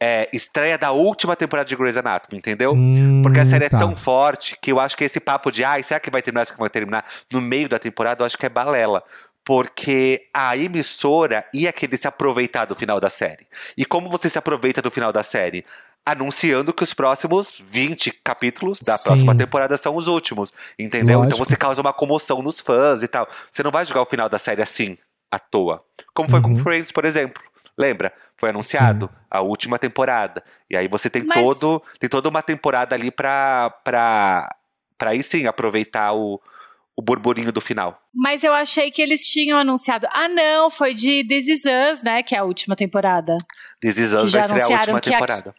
[0.00, 2.72] É, estreia da última temporada de Grey's Anatomy, entendeu?
[2.72, 3.76] Hum, Porque a série tá.
[3.76, 6.44] é tão forte que eu acho que esse papo de ai, será que vai terminar,
[6.44, 9.02] será que vai terminar no meio da temporada, eu acho que é balela.
[9.48, 13.46] Porque a emissora ia querer se aproveitar do final da série.
[13.78, 15.64] E como você se aproveita do final da série?
[16.04, 19.04] Anunciando que os próximos 20 capítulos da Sim.
[19.04, 20.52] próxima temporada são os últimos.
[20.78, 21.20] Entendeu?
[21.20, 21.44] Então Lógico.
[21.46, 23.26] você causa uma comoção nos fãs e tal.
[23.50, 24.98] Você não vai jogar o final da série assim,
[25.30, 25.82] à toa.
[26.12, 26.58] Como foi com Uhum.
[26.58, 27.42] Friends, por exemplo.
[27.74, 28.12] Lembra?
[28.36, 30.44] Foi anunciado a última temporada.
[30.68, 34.54] E aí você tem Mas- todo tem toda uma temporada ali pra, pra,
[34.98, 36.38] pra aí sim aproveitar o,
[36.98, 37.96] o burburinho do final.
[38.12, 40.08] Mas eu achei que eles tinham anunciado.
[40.12, 42.24] Ah, não, foi de This Is Us, né?
[42.24, 43.36] Que é a última temporada.
[43.80, 45.54] This Is Us vai estrear a última que a- temporada.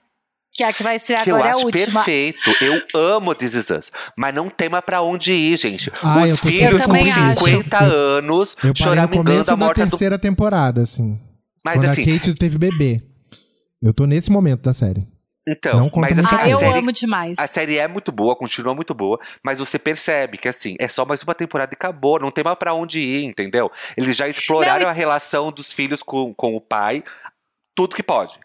[0.52, 2.04] Que é a que vai estrear Que eu agora é a acho última.
[2.04, 2.52] perfeito.
[2.60, 2.82] Eu
[3.16, 3.92] amo This Is Us.
[4.18, 5.90] Mas não tem mais pra onde ir, gente.
[6.04, 7.46] Ah, Os filhos com também acho.
[7.46, 9.90] 50 anos Eu parei no choramingando começo a da morte do.
[9.92, 11.18] terceira temporada, assim.
[11.64, 13.02] Mas quando assim, a Kate teve bebê.
[13.82, 15.08] Eu tô nesse momento da série.
[15.48, 17.40] Então, mas assim, Ah, a eu série amo demais.
[17.40, 21.06] A série é muito boa, continua muito boa, mas você percebe que assim, é só
[21.06, 23.72] mais uma temporada e acabou, não tem mais pra onde ir, entendeu?
[23.98, 27.04] Eles já exploraram Não, e- a relação dos filhos com, com o pai,
[27.76, 28.40] tudo que pode.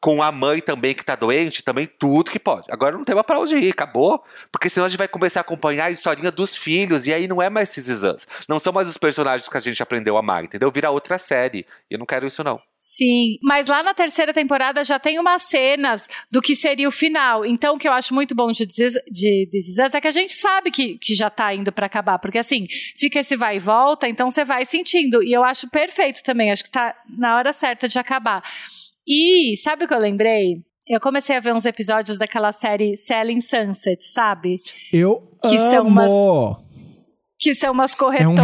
[0.00, 2.66] Com a mãe também que tá doente, também tudo que pode.
[2.70, 4.22] Agora não tem mais pra onde ir, acabou.
[4.52, 7.40] Porque senão a gente vai começar a acompanhar a historinha dos filhos, e aí não
[7.40, 8.26] é mais Us.
[8.48, 10.70] Não são mais os personagens que a gente aprendeu a amar, entendeu?
[10.70, 11.66] Vira outra série.
[11.90, 12.60] E eu não quero isso, não.
[12.74, 17.44] Sim, mas lá na terceira temporada já tem umas cenas do que seria o final.
[17.44, 20.98] Então, o que eu acho muito bom de This é que a gente sabe que,
[20.98, 22.18] que já tá indo pra acabar.
[22.18, 25.22] Porque assim, fica esse vai e volta, então você vai sentindo.
[25.22, 28.42] E eu acho perfeito também, acho que tá na hora certa de acabar.
[29.06, 30.62] E sabe o que eu lembrei?
[30.88, 34.58] Eu comecei a ver uns episódios daquela série Selling Sunset, sabe?
[34.92, 35.70] Eu Que amo!
[35.70, 36.66] são umas-
[37.38, 38.38] Que são umas corretoras,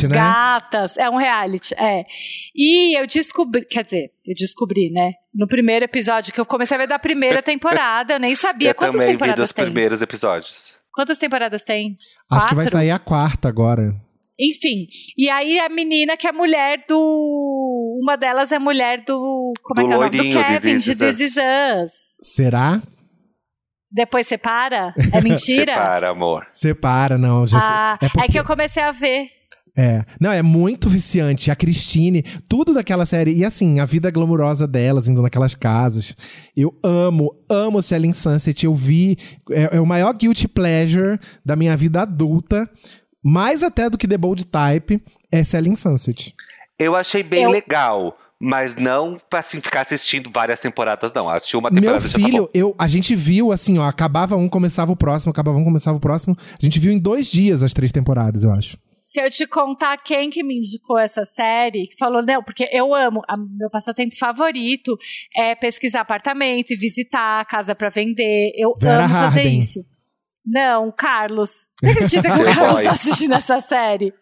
[0.00, 0.14] reality, né?
[0.14, 0.96] gatas.
[0.96, 2.04] É um reality, é.
[2.54, 5.12] E eu descobri, quer dizer, eu descobri, né?
[5.34, 8.70] No primeiro episódio, que eu comecei a ver da primeira temporada, eu nem sabia.
[8.70, 9.64] eu Quantas também vi temporadas dos tem?
[9.66, 10.76] primeiros episódios.
[10.94, 11.96] Quantas temporadas tem?
[12.30, 12.78] Acho que vai Quatro?
[12.78, 13.94] sair a quarta agora.
[14.42, 14.86] Enfim.
[15.16, 17.98] E aí a menina que é mulher do.
[18.02, 19.52] Uma delas é mulher do.
[19.62, 20.16] Como é Do que é o nome?
[20.32, 21.20] Do Kevin de Is This.
[21.20, 21.92] Is Us.
[22.34, 22.82] Será?
[23.90, 24.94] Depois separa?
[25.12, 25.74] É mentira?
[25.74, 26.46] Separa, amor.
[26.52, 27.46] Separa, não.
[27.46, 29.26] Já Ah, é é, porque- que eu comecei a ver.
[29.76, 30.04] É.
[30.20, 31.50] Não, é muito viciante.
[31.50, 33.34] A Christine, tudo daquela série.
[33.34, 36.14] E assim, a vida glamurosa delas, indo naquelas casas.
[36.54, 38.64] Eu amo, amo Selling Sunset.
[38.66, 39.16] Eu vi.
[39.50, 42.68] É, é o maior guilty pleasure da minha vida adulta.
[43.24, 46.32] Mais até do que The Bold Type, é Selling Sunset.
[46.78, 51.28] Eu achei bem Eu- legal, mas não pra assim, ficar assistindo várias temporadas, não.
[51.28, 52.48] Assisti uma Meu temporada já tá filho, bom.
[52.52, 56.00] eu, a gente viu assim, ó, acabava um, começava o próximo, acabava um, começava o
[56.00, 56.36] próximo.
[56.38, 58.76] A gente viu em dois dias as três temporadas, eu acho.
[59.04, 62.94] Se eu te contar quem que me indicou essa série, que falou, não, porque eu
[62.94, 64.96] amo, a- meu passatempo favorito
[65.36, 68.52] é pesquisar apartamento e visitar casa pra vender.
[68.56, 69.58] Eu Vera amo fazer Harden.
[69.58, 69.84] isso.
[70.44, 71.68] Não, o Carlos.
[71.80, 72.84] Você acredita que o Carlos boy.
[72.84, 74.12] tá assistindo essa série?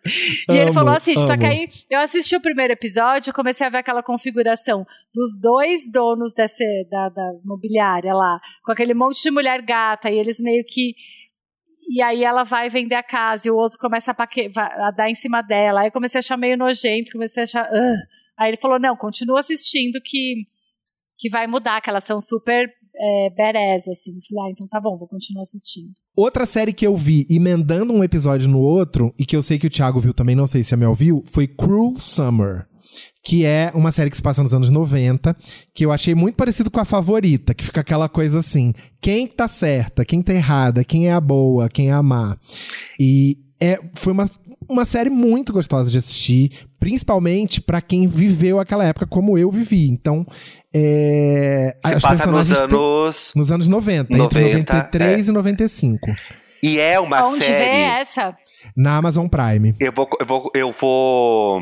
[0.49, 1.53] E ele Amo, falou assim: só que amo.
[1.53, 6.63] aí eu assisti o primeiro episódio, comecei a ver aquela configuração dos dois donos dessa,
[6.91, 10.95] da, da imobiliária lá, com aquele monte de mulher gata, e eles meio que.
[11.89, 15.11] E aí ela vai vender a casa e o outro começa a, paque- a dar
[15.11, 15.81] em cima dela.
[15.81, 17.65] Aí eu comecei a achar meio nojento, comecei a achar.
[17.65, 17.99] "Ugh".
[18.39, 20.35] Aí ele falou: não, continua assistindo que,
[21.19, 22.69] que vai mudar, que elas são super
[23.01, 24.19] é, badass, assim.
[24.29, 25.91] Falei, ah, então tá bom, vou continuar assistindo.
[26.15, 29.67] Outra série que eu vi emendando um episódio no outro, e que eu sei que
[29.67, 32.67] o Thiago viu também, não sei se a Mel viu, foi Cruel Summer.
[33.23, 35.37] Que é uma série que se passa nos anos 90,
[35.75, 39.47] que eu achei muito parecido com a favorita, que fica aquela coisa assim: quem tá
[39.47, 42.37] certa, quem tá errada, quem é a boa, quem é a má.
[42.99, 44.29] E é, foi uma,
[44.69, 49.89] uma série muito gostosa de assistir, principalmente pra quem viveu aquela época como eu vivi.
[49.89, 50.27] Então,
[50.75, 53.33] é, Se as passa nos anos.
[53.37, 55.99] nos anos 90, 90, entre 93 e 95.
[56.63, 58.01] E é uma Onde vê série.
[58.01, 58.35] essa?
[58.77, 59.75] Na Amazon Prime.
[59.81, 61.61] Eu vou, eu vou, eu vou,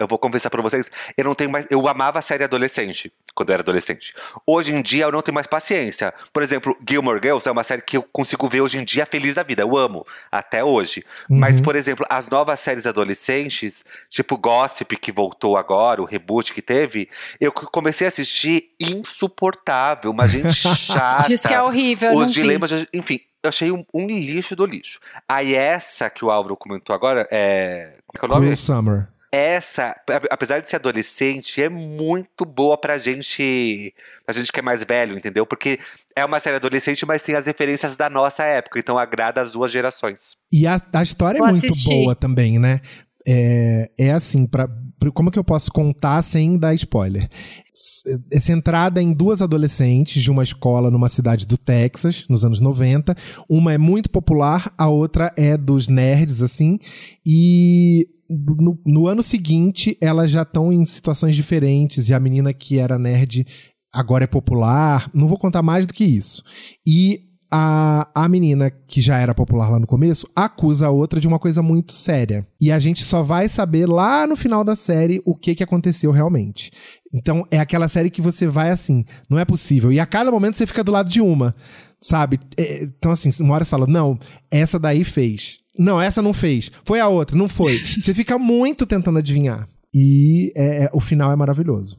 [0.00, 3.50] eu vou confessar pra vocês, eu não tenho mais, eu amava a série adolescente quando
[3.50, 4.14] eu era adolescente.
[4.46, 6.12] Hoje em dia eu não tenho mais paciência.
[6.32, 9.34] Por exemplo, Gilmore Girls é uma série que eu consigo ver hoje em dia feliz
[9.34, 9.62] da vida.
[9.62, 11.04] Eu amo até hoje.
[11.28, 11.62] Mas Uhum.
[11.62, 17.08] por exemplo, as novas séries adolescentes, tipo Gossip que voltou agora, o reboot que teve,
[17.40, 21.28] eu comecei a assistir insuportável, uma gente chata.
[21.28, 22.32] Diz que é horrível, Os não vi.
[22.32, 24.98] dilemas, de- enfim, eu achei um, um lixo do lixo.
[25.28, 27.94] Aí essa que o Álvaro comentou agora, é.
[28.06, 28.40] Como é que é o nome?
[28.46, 29.08] Cruel Summer.
[29.32, 29.94] Essa,
[30.28, 33.94] apesar de ser adolescente, é muito boa pra gente.
[34.26, 35.46] Pra gente que é mais velho, entendeu?
[35.46, 35.78] Porque
[36.16, 39.70] é uma série adolescente, mas tem as referências da nossa época, então agrada as duas
[39.70, 40.36] gerações.
[40.52, 41.90] E a, a história Vou é muito assistir.
[41.90, 42.80] boa também, né?
[43.28, 44.66] É, é assim, pra,
[44.98, 47.28] pra- como que eu posso contar sem dar spoiler?
[47.72, 52.58] S- É centrada em duas adolescentes de uma escola numa cidade do Texas, nos anos
[52.58, 53.14] 90.
[53.48, 56.78] Uma é muito popular, a outra é dos nerds, assim.
[57.24, 62.08] E no, no ano seguinte, elas já estão em situações diferentes.
[62.08, 63.44] E a menina que era nerd
[63.92, 65.10] agora é popular.
[65.12, 66.42] Não vou contar mais do que isso.
[66.86, 71.26] E a, a menina, que já era popular lá no começo, acusa a outra de
[71.26, 72.46] uma coisa muito séria.
[72.60, 76.12] E a gente só vai saber lá no final da série o que, que aconteceu
[76.12, 76.70] realmente.
[77.12, 79.90] Então, é aquela série que você vai assim, não é possível.
[79.90, 81.54] E a cada momento você fica do lado de uma,
[82.00, 82.38] sabe?
[82.56, 84.16] É, então, assim, uma hora você fala, não,
[84.48, 85.59] essa daí fez.
[85.78, 86.70] Não, essa não fez.
[86.84, 87.76] Foi a outra, não foi.
[88.00, 89.68] você fica muito tentando adivinhar.
[89.94, 91.98] E é, é, o final é maravilhoso.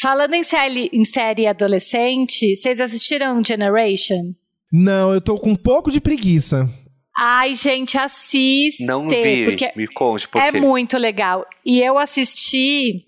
[0.00, 4.32] Falando em série, em série adolescente, vocês assistiram Generation?
[4.72, 6.68] Não, eu tô com um pouco de preguiça.
[7.16, 8.84] Ai, gente, assiste.
[8.84, 9.44] Não vi.
[9.44, 10.60] Porque Me conte, por é quê?
[10.60, 11.44] muito legal.
[11.64, 13.04] E eu assisti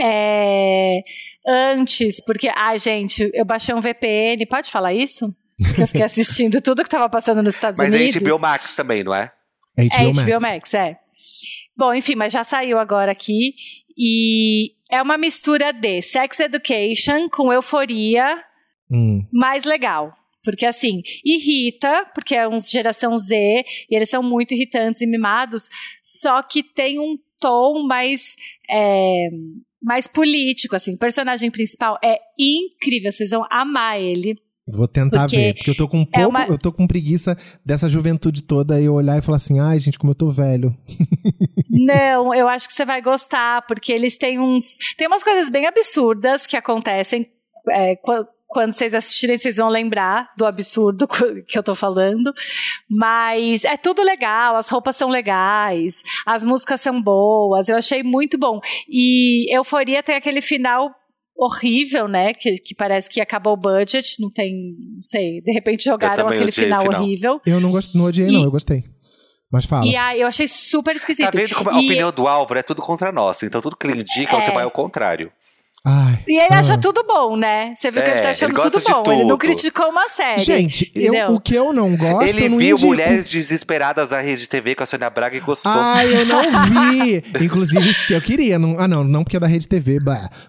[0.00, 1.02] é,
[1.46, 4.46] antes, porque, ai, gente, eu baixei um VPN.
[4.46, 5.34] Pode falar isso?
[5.78, 8.22] Eu fiquei assistindo tudo que tava passando nos Estados Mas é Unidos.
[8.22, 9.30] HBO Max também, não é?
[9.76, 10.20] É HBO, É Max.
[10.22, 10.98] HBO Max, é.
[11.76, 13.54] Bom, enfim, mas já saiu agora aqui.
[13.96, 18.42] E é uma mistura de Sex Education com euforia
[18.90, 19.26] Hum.
[19.32, 20.12] mais legal.
[20.44, 23.34] Porque assim, irrita, porque é uns geração Z,
[23.90, 25.68] e eles são muito irritantes e mimados,
[26.00, 28.36] só que tem um tom mais.
[28.70, 29.28] é,
[29.82, 30.94] mais político, assim.
[30.94, 34.36] O personagem principal é incrível, vocês vão amar ele.
[34.68, 36.86] Vou tentar Porque ver, porque eu tô com um é pouco, uma- eu tô com
[36.88, 40.28] preguiça dessa juventude toda e eu olhar e falar assim, ai, gente, como eu tô
[40.28, 40.76] velho.
[41.70, 44.76] Não, eu acho que você vai gostar, porque eles têm uns.
[44.96, 47.26] Tem umas coisas bem absurdas que acontecem.
[47.68, 51.06] é, qu- quando vocês assistirem, vocês vão lembrar do absurdo
[51.46, 52.32] que eu tô falando.
[52.88, 58.38] Mas é tudo legal, as roupas são legais, as músicas são boas, eu achei muito
[58.38, 58.60] bom.
[58.88, 60.94] E Euforia tem aquele final
[61.36, 62.32] horrível, né?
[62.34, 64.74] Que, que parece que acabou o budget, não tem.
[64.94, 67.02] Não sei, de repente jogaram aquele final, final.
[67.02, 67.40] horrível.
[67.46, 68.84] Eu não, gost, não odiei, E- não, eu gostei.
[69.50, 69.86] Mas fala.
[69.86, 71.30] E aí eu achei super esquisito.
[71.30, 73.46] Tá vendo como a E- opinião do Álvaro é tudo contra a nossa?
[73.46, 74.40] Então tudo que ele indica, É.
[74.40, 75.30] você vai ao contrário.
[75.88, 76.18] Ai.
[76.26, 76.58] E ele ah.
[76.58, 77.72] acha tudo bom, né?
[77.76, 79.12] Você viu que ele É, tá achando ele tudo bom.
[79.12, 79.38] Ele não tudo.
[79.38, 80.42] criticou uma série.
[80.42, 82.88] Gente, eu- o que eu não gosto, eu ele não viu indico.
[82.88, 85.70] Mulheres Desesperadas na Rede TV com a Sônia Braga e gostou.
[85.70, 86.42] Ai, eu não
[86.90, 87.22] vi.
[87.40, 88.58] Inclusive, eu queria.
[88.58, 89.98] Não, ah, não, não porque é da Rede TV,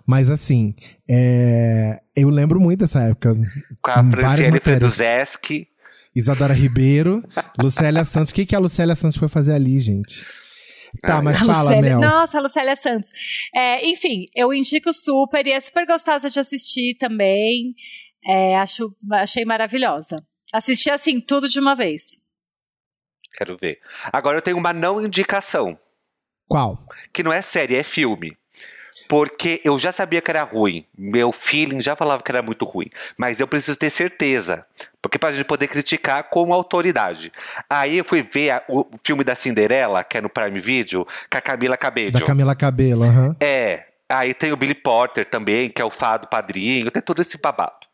[0.05, 0.73] mas assim,
[1.07, 3.35] é, eu lembro muito dessa época.
[3.81, 4.63] com a várias Franciele matérias.
[4.95, 5.67] Freduzeski.
[6.15, 7.23] Isadora Ribeiro,
[7.61, 8.31] Lucélia Santos.
[8.31, 10.25] O que, que a Lucélia Santos foi fazer ali, gente?
[11.01, 11.99] Tá, Ah, mas A fala, Lucélia- Mel.
[11.99, 13.09] Nossa, a Lucélia Santos.
[13.53, 17.73] É, enfim, eu indico super e é super gostosa de assistir também.
[18.25, 20.15] É, acho, achei maravilhosa.
[20.53, 22.17] Assisti assim, tudo de uma vez.
[23.33, 23.79] Quero ver.
[24.11, 25.77] Agora eu tenho uma não indicação.
[26.47, 26.77] Qual?
[27.13, 28.35] Que não é série, é filme.
[29.07, 30.85] Porque eu já sabia que era ruim.
[30.97, 32.89] Meu feeling já falava que era muito ruim.
[33.17, 34.65] Mas eu preciso ter certeza.
[35.01, 37.31] Porque pra gente poder criticar com autoridade.
[37.69, 41.37] Aí eu fui ver a- o filme da Cinderela, que é no Prime Video, com
[41.37, 42.11] a Camila Cabello.
[42.11, 43.35] Da Camila Cabelo, aham.
[43.39, 43.85] É.
[44.09, 47.86] Aí tem o Billy Porter também, que é o fado padrinho, tem todo esse babado.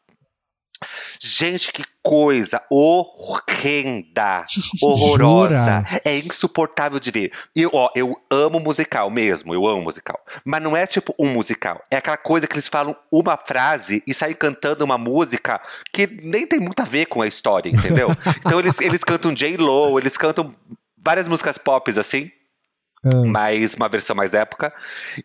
[1.26, 4.44] Gente, que coisa horrenda,
[4.84, 5.86] horrorosa.
[5.88, 6.02] Jura?
[6.04, 7.32] É insuportável de ver.
[7.56, 10.20] Eu, ó, eu amo musical mesmo, eu amo musical.
[10.44, 11.82] Mas não é tipo um musical.
[11.90, 15.62] É aquela coisa que eles falam uma frase e saem cantando uma música
[15.94, 18.10] que nem tem muito a ver com a história, entendeu?
[18.46, 20.54] então eles, eles cantam J-Lo, eles cantam
[20.98, 22.30] várias músicas pop assim
[23.06, 23.26] Ah.
[23.26, 24.74] mas uma versão mais época.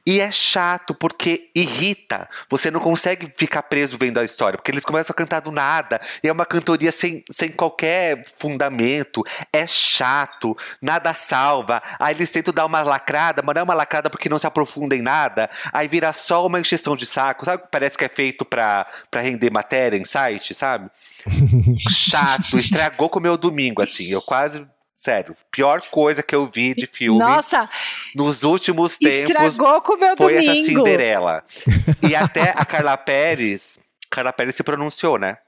[0.05, 2.29] E é chato porque irrita.
[2.51, 6.01] Você não consegue ficar preso vendo a história, porque eles começam a cantar do nada,
[6.23, 9.25] e é uma cantoria sem, sem qualquer fundamento.
[9.53, 11.81] É chato, nada salva.
[12.01, 14.97] Aí eles tentam dar uma lacrada, mas não é uma lacrada porque não se aprofunda
[14.97, 15.49] em nada.
[15.73, 17.45] Aí vira só uma encheção de saco.
[17.45, 17.63] Sabe?
[17.71, 20.91] Parece que é feito pra, pra render matéria em site, sabe?
[21.79, 24.07] Chato, estragou com o meu domingo, assim.
[24.07, 24.67] Eu quase.
[24.99, 27.71] Sério, pior coisa que eu vi de filme Nossa,
[28.17, 30.67] nos últimos tempos estragou com o meu foi essa domingo.
[30.67, 31.45] Cinderela.
[32.03, 33.79] E até a Carla Pérez,
[34.11, 35.39] Carla Pérez se pronunciou, né?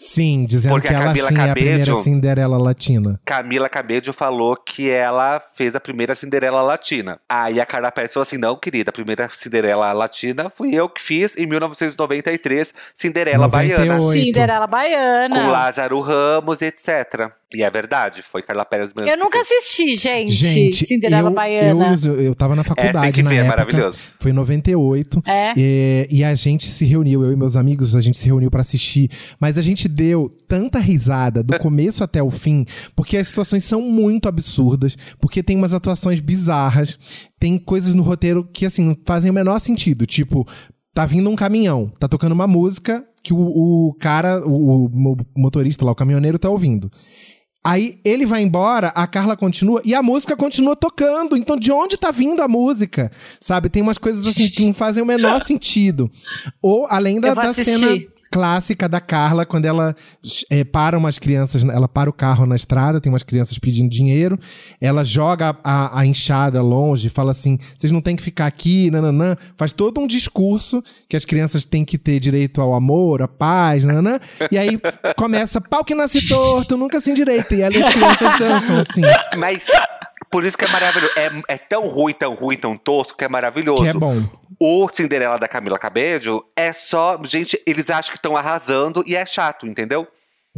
[0.00, 3.20] Sim, dizendo Porque que a ela Camila sim é a primeira Cinderela latina.
[3.24, 7.20] Camila Cabello falou que ela fez a primeira Cinderela latina.
[7.28, 11.02] Aí a Carla Pérez falou assim: não, querida, a primeira Cinderela latina fui eu que
[11.02, 13.88] fiz em 1993, Cinderela 98.
[13.88, 14.12] Baiana.
[14.12, 15.34] Cinderela Baiana.
[15.34, 17.32] Com Lázaro Ramos, etc.
[17.54, 19.10] E é verdade, foi Carla Pérez mesmo.
[19.10, 19.62] Eu nunca fez.
[19.64, 21.94] assisti, gente, Gente, Cinderela eu, Baiana.
[22.04, 23.56] Eu, eu tava na É, faculdade tem que na ver, é época.
[23.56, 24.02] maravilhoso.
[24.20, 25.22] Foi em 98.
[25.26, 25.54] É.
[25.56, 28.60] E, e a gente se reuniu, eu e meus amigos, a gente se reuniu pra
[28.60, 29.10] assistir.
[29.40, 33.80] Mas a gente deu tanta risada do começo até o fim, porque as situações são
[33.80, 36.98] muito absurdas, porque tem umas atuações bizarras,
[37.40, 40.04] tem coisas no roteiro que, assim, não fazem o menor sentido.
[40.04, 40.46] Tipo,
[40.92, 43.38] tá vindo um caminhão, tá tocando uma música que o,
[43.88, 46.90] o cara, o, o mo- motorista lá, o caminhoneiro, tá ouvindo.
[47.64, 51.36] Aí ele vai embora, a Carla continua e a música continua tocando.
[51.36, 53.10] Então, de onde tá vindo a música?
[53.40, 53.68] Sabe?
[53.68, 56.10] Tem umas coisas assim que não fazem o menor sentido.
[56.62, 57.98] Ou além da, da cena
[58.30, 59.94] clássica da Carla, quando ela
[60.50, 64.38] eh, para umas crianças, ela para o carro na estrada, tem umas crianças pedindo dinheiro,
[64.80, 69.36] ela joga a, enxada longe, fala assim: vocês não têm que ficar aqui, nananã.
[69.56, 73.84] Faz todo um discurso que as crianças têm que ter direito ao amor, à paz,
[73.84, 74.18] nananã.
[74.50, 74.80] E aí
[75.16, 77.54] começa, pau que nasce torto, nunca se endireita.
[77.54, 79.02] E e as crianças dançam assim.
[79.36, 79.66] Mas
[80.30, 81.12] por isso que é maravilhoso.
[81.16, 83.82] É, é tão ruim, tão ruim, tão tosco que é maravilhoso.
[83.82, 84.24] Que é bom.
[84.60, 87.18] O Cinderela da Camila Cabello é só.
[87.24, 90.06] Gente, eles acham que estão arrasando e é chato, entendeu?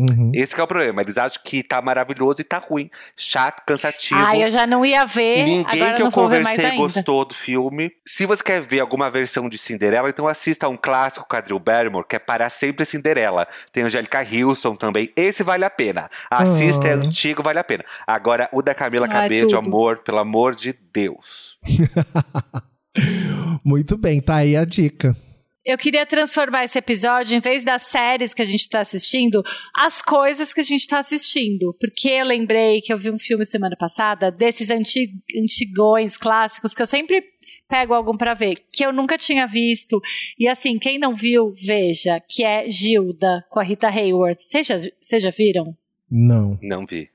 [0.09, 0.31] Uhum.
[0.35, 1.03] Esse que é o problema.
[1.03, 2.91] Eles acham que tá maravilhoso e tá ruim.
[3.17, 4.21] Chato, cansativo.
[4.21, 5.45] Ai, eu já não ia ver.
[5.45, 6.77] Ninguém agora que eu conversei ainda.
[6.77, 7.93] gostou do filme.
[8.07, 11.41] Se você quer ver alguma versão de Cinderela, então assista a um clássico com a
[11.41, 13.47] Drew Barrymore, que é Para Sempre Cinderela.
[13.73, 15.11] Tem Angélica Houston também.
[15.17, 16.09] Esse vale a pena.
[16.31, 16.97] Assista, é Ah.
[16.97, 17.85] antigo, vale a pena.
[18.07, 21.59] Agora, o da Camila Cabello, amor, pelo amor de Deus.
[23.65, 25.17] Muito bem, tá aí a dica.
[25.65, 29.43] Eu queria transformar esse episódio, em vez das séries que a gente tá assistindo,
[29.77, 31.77] as coisas que a gente tá assistindo.
[31.79, 36.81] Porque eu lembrei que eu vi um filme semana passada, desses anti antigões clássicos, que
[36.81, 37.23] eu sempre
[37.69, 40.01] pego algum pra ver, que eu nunca tinha visto.
[40.39, 44.41] E assim, quem não viu, veja, que é Gilda, com a Rita Hayworth.
[44.41, 45.77] Vocês já, vocês já viram?
[46.11, 46.59] Não.
[46.63, 47.07] Não vi.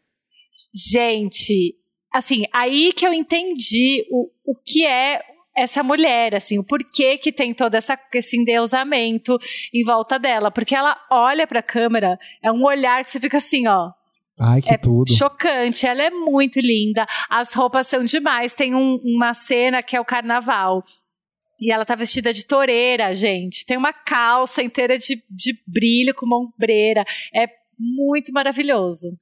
[0.74, 1.76] Gente,
[2.14, 5.22] assim, aí que eu entendi o, o que é
[5.56, 9.38] essa mulher, assim, o porquê que tem todo essa, esse endeusamento
[9.74, 10.52] em volta dela.
[10.52, 13.92] Porque ela olha pra câmera, é um olhar que você fica assim, ó,
[14.40, 15.12] Ai, que é tudo.
[15.16, 15.88] chocante.
[15.88, 18.54] Ela é muito linda, as roupas são demais.
[18.54, 20.84] Tem um- uma cena que é o carnaval.
[21.58, 23.66] E ela tá vestida de toureira, gente.
[23.66, 27.06] Tem uma calça inteira de, de brilho com uma ombreira.
[27.34, 27.48] É
[27.80, 29.16] muito maravilhoso.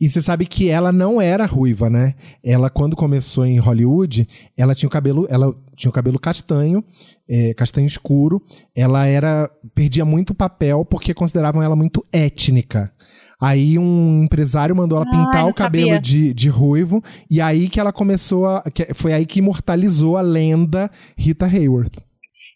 [0.00, 2.14] E você sabe que ela não era ruiva, né?
[2.42, 4.26] Ela, quando começou em Hollywood,
[4.56, 6.84] ela tinha o cabelo, ela tinha o cabelo castanho,
[7.28, 8.42] é, castanho escuro.
[8.74, 9.50] Ela era.
[9.74, 12.92] perdia muito papel porque consideravam ela muito étnica.
[13.40, 16.00] Aí um empresário mandou ela Ai, pintar não o cabelo sabia.
[16.00, 17.02] de, de ruivo.
[17.30, 18.62] E aí que ela começou a.
[18.72, 21.98] que- foi aí que imortalizou a lenda Rita Hayworth.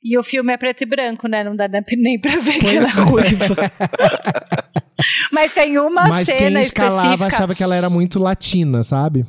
[0.03, 1.43] E o filme é preto e branco, né?
[1.43, 1.67] Não dá
[1.99, 3.03] nem pra ver que Pois ela é é.
[3.03, 3.57] ruiva.
[5.33, 7.27] Mas tem uma Mas quem cena escalava específica.
[7.37, 9.25] achava que ela era muito latina, sabe?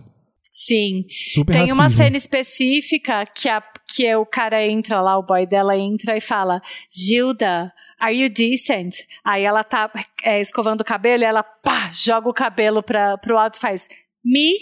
[0.51, 1.05] Sim.
[1.33, 2.03] Super Tem uma racismo.
[2.03, 6.21] cena específica que, a, que é o cara entra lá, o boy dela entra e
[6.21, 6.61] fala:
[6.91, 8.95] Gilda, are you decent?
[9.23, 9.89] Aí ela tá
[10.23, 13.87] é, escovando o cabelo e ela pá, joga o cabelo pra, pro alto e faz:
[14.23, 14.53] Me?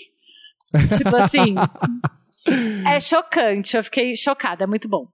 [0.98, 1.56] Tipo assim.
[2.86, 5.08] é chocante, eu fiquei chocada, é muito bom.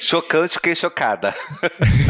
[0.00, 1.34] Chocante, fiquei chocada.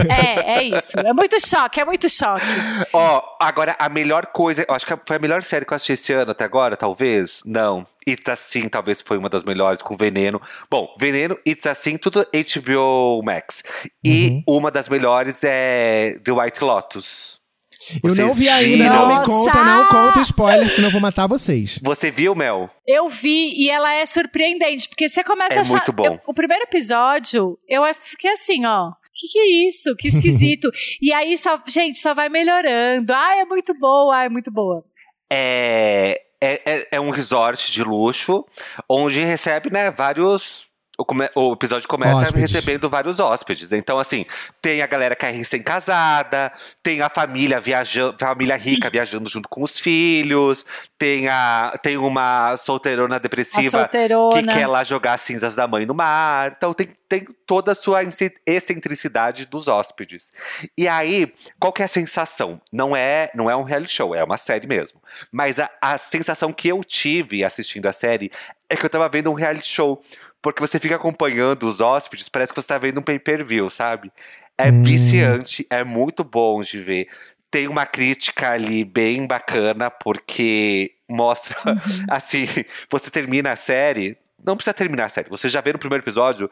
[0.08, 0.98] É, é isso.
[0.98, 2.44] É muito choque, é muito choque.
[2.92, 5.92] Ó, agora a melhor coisa, eu acho que foi a melhor série que eu assisti
[5.92, 7.42] esse ano até agora, talvez.
[7.44, 7.86] Não.
[8.06, 10.40] It's Assim, talvez foi uma das melhores, com Veneno.
[10.70, 13.62] Bom, Veneno, It's Assim, tudo HBO Max.
[14.04, 17.41] E uma das melhores é The White Lotus.
[17.90, 19.08] Eu não Vocês vi ainda, viram?
[19.08, 21.78] não me conta, não conta spoiler, senão eu vou matar vocês.
[21.82, 22.70] Você viu, Mel?
[22.86, 25.72] Eu vi e ela é surpreendente, porque você começa É a achar.
[25.72, 26.04] muito bom.
[26.06, 28.90] eu- o primeiro episódio, eu fiquei assim, ó.
[29.14, 29.94] Que que é isso?
[29.96, 30.70] Que esquisito.
[31.02, 33.12] e aí, só, gente, só vai melhorando.
[33.12, 34.82] Ah, é muito boa, ah, é muito boa.
[35.30, 38.44] É, é, é, é um resort de luxo,
[38.88, 40.66] onde recebe, né, vários.
[40.98, 42.52] O, come- o episódio começa Hóspedes.
[42.52, 43.72] recebendo vários hóspedes.
[43.72, 44.26] Então, assim,
[44.60, 49.62] tem a galera que é recém-casada, tem a família viajando, família rica viajando junto com
[49.64, 50.66] os filhos,
[50.98, 54.52] tem, a, tem uma solteirona depressiva solteirona.
[54.52, 56.52] que quer lá jogar as cinzas da mãe no mar.
[56.56, 60.30] Então tem, tem toda a sua exce- excentricidade dos hóspedes.
[60.76, 62.60] E aí, qual que é a sensação?
[62.70, 65.00] Não é, não é um reality show, é uma série mesmo.
[65.32, 68.30] Mas a, a sensação que eu tive assistindo a série
[68.68, 70.02] é que eu tava vendo um reality show.
[70.42, 74.12] Porque você fica acompanhando os hóspedes, parece que você tá vendo um pay-per-view, sabe?
[74.58, 74.82] É Hum.
[74.82, 77.08] viciante, é muito bom de ver.
[77.50, 81.56] Tem uma crítica ali bem bacana, porque mostra,
[82.10, 82.46] assim,
[82.90, 86.50] você termina a série, não precisa terminar a série, você já vê no primeiro episódio,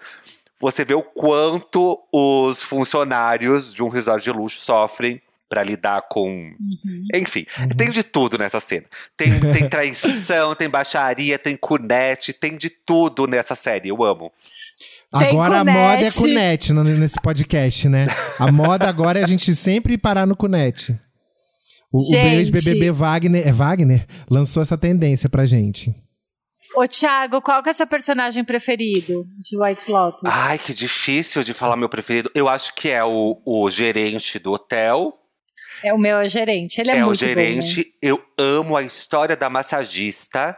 [0.60, 5.20] você vê o quanto os funcionários de um resort de luxo sofrem
[5.50, 6.28] pra lidar com.
[6.28, 7.04] Uhum.
[7.12, 7.44] Enfim,
[7.76, 8.86] tem de tudo nessa cena.
[9.16, 13.88] Tem, tem traição, tem baixaria, tem cunete, tem de tudo nessa série.
[13.88, 14.32] Eu amo.
[15.18, 15.76] Tem Agora a cunete.
[15.76, 18.06] moda é cunete nesse podcast, né?
[18.38, 20.96] A moda agora é a gente sempre parar no cunete.
[21.92, 22.36] O, o Gente.
[22.36, 24.06] ex-BBB Wagner, é Wagner?
[24.30, 25.92] Lançou essa tendência pra gente.
[26.76, 30.22] Ô, Thiago, qual que é seu personagem preferido de White Lotus?
[30.24, 32.30] Ai, que difícil de falar meu preferido.
[32.32, 35.19] Eu acho que é o, o gerente do hotel.
[35.82, 36.80] É o meu gerente.
[36.80, 37.94] Ele é, É, o muito gerente.
[38.00, 40.56] Eu amo a história da massagista, bom,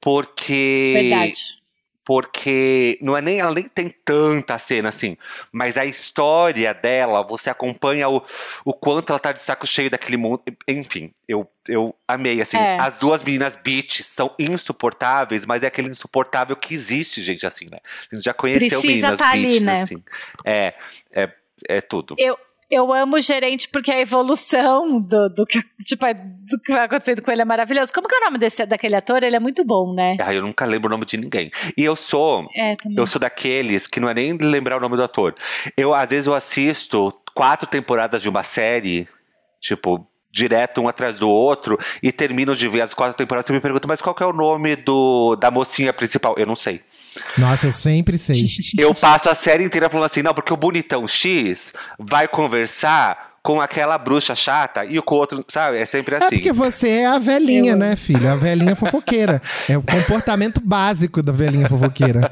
[0.00, 0.92] porque.
[0.94, 1.00] né?
[1.02, 1.60] Verdade.
[2.02, 5.16] Porque não é nem ela nem tem tanta cena assim,
[5.52, 8.20] mas a história dela, você acompanha o,
[8.64, 10.42] o quanto ela tá de saco cheio daquele mundo.
[10.66, 12.56] Enfim, eu, eu amei assim.
[12.56, 12.80] É.
[12.80, 17.78] As duas meninas bitches são insuportáveis, mas é aquele insuportável que existe, gente, assim, né?
[18.10, 19.82] A gente já conheceu Precisa meninas tá ali, bitches né?
[19.82, 19.96] assim.
[20.44, 20.74] É,
[21.12, 21.30] é,
[21.68, 22.16] é tudo.
[22.18, 22.36] Eu,
[22.70, 27.20] eu amo o gerente porque a evolução do, do, que, tipo, do que vai acontecendo
[27.20, 27.92] com ele é maravilhoso.
[27.92, 29.24] Como que é o nome desse, daquele ator?
[29.24, 30.16] Ele é muito bom, né?
[30.20, 31.50] Ah, eu nunca lembro o nome de ninguém.
[31.76, 32.76] E eu sou É.
[32.96, 35.34] Eu sou daqueles que não é nem lembrar o nome do ator.
[35.76, 39.08] Eu, às vezes, eu assisto quatro temporadas de uma série,
[39.60, 43.60] tipo, direto um atrás do outro, e termino de ver as quatro temporadas e me
[43.60, 46.34] pergunto, mas qual que é o nome do, da mocinha principal?
[46.38, 46.80] Eu não sei.
[47.36, 48.46] Nossa, eu sempre sei.
[48.78, 53.60] Eu passo a série inteira falando assim, não, porque o bonitão X vai conversar com
[53.60, 55.78] aquela bruxa chata e o com o outro, sabe?
[55.78, 56.36] É sempre É assim.
[56.36, 58.32] porque você é a velhinha, Eu né, filha?
[58.32, 59.40] A velhinha fofoqueira.
[59.68, 62.30] É o comportamento básico da velhinha fofoqueira.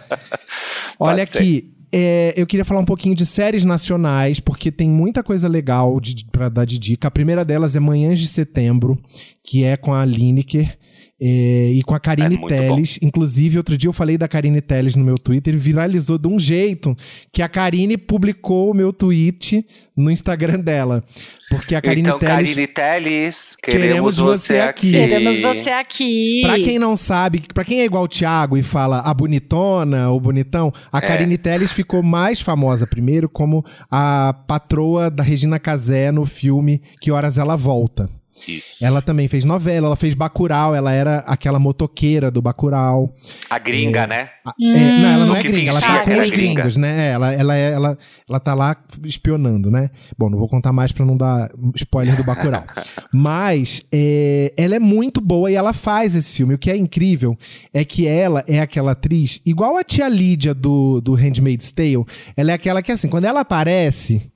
[0.99, 5.49] Olha aqui, é, eu queria falar um pouquinho de séries nacionais, porque tem muita coisa
[5.49, 5.99] legal
[6.31, 7.09] pra dar de dica.
[7.09, 8.99] A primeira delas é Manhãs de Setembro,
[9.43, 10.79] que é com a Lineker.
[11.21, 12.99] É, e com a Karine É Telles.
[13.03, 16.39] Inclusive, outro dia eu falei da Karine Telles no meu Twitter e viralizou de um
[16.39, 16.97] jeito
[17.33, 19.67] que a Karine publicou o meu tweet
[19.97, 21.03] no Instagram dela.
[21.51, 22.49] Porque a Karine então, Telles.
[22.51, 24.89] Karine Telles, Queremos queremos, você você aqui.
[24.89, 24.91] aqui.
[24.93, 26.41] Queremos você aqui.
[26.43, 30.21] Pra quem não sabe, pra quem é igual o Thiago e fala a bonitona ou
[30.21, 31.01] bonitão, a É.
[31.01, 37.11] Karine Telles ficou mais famosa primeiro como a patroa da Regina Casé no filme Que
[37.11, 38.09] Horas Ela Volta.
[38.47, 38.83] Isso.
[38.85, 43.15] Ela também fez novela, ela fez Bacurau, ela era aquela motoqueira do Bacurau.
[43.51, 44.31] A gringa, né?
[44.45, 47.09] A- é, não, ela não Tu é gringa, ela tá com os gringos, né?
[47.09, 49.91] É, Ela, ela, é- ela, ela tá lá espionando, né?
[50.17, 52.65] Bom, não vou contar mais pra não dar spoiler do Bacurau.
[53.13, 56.55] Mas é, ela é muito boa e ela faz esse filme.
[56.55, 57.37] O que é incrível
[57.73, 62.05] é que ela é aquela atriz, igual a tia Lídia do, do Handmaid's Tale,
[62.37, 64.31] ela é aquela que, assim, quando ela aparece...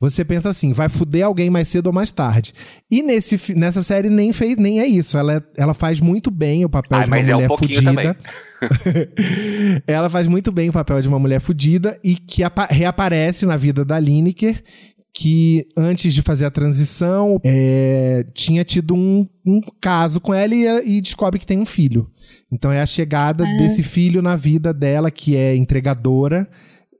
[0.00, 2.52] Você pensa assim, vai fuder alguém mais cedo ou mais tarde.
[2.88, 5.18] E nesse, nessa série nem fez, nem é isso.
[5.18, 7.48] Ela, é- ela faz muito bem o papel Ai, de uma mas é um mulher
[7.58, 8.16] fudida.
[9.86, 13.56] ela faz muito bem o papel de uma mulher fudida e que apa- reaparece na
[13.56, 14.62] vida da Lineker,
[15.12, 20.96] que antes de fazer a transição é, tinha tido um, um caso com ela e,
[20.96, 22.08] e descobre que tem um filho.
[22.52, 26.48] Então é a chegada desse filho na vida dela, que é entregadora.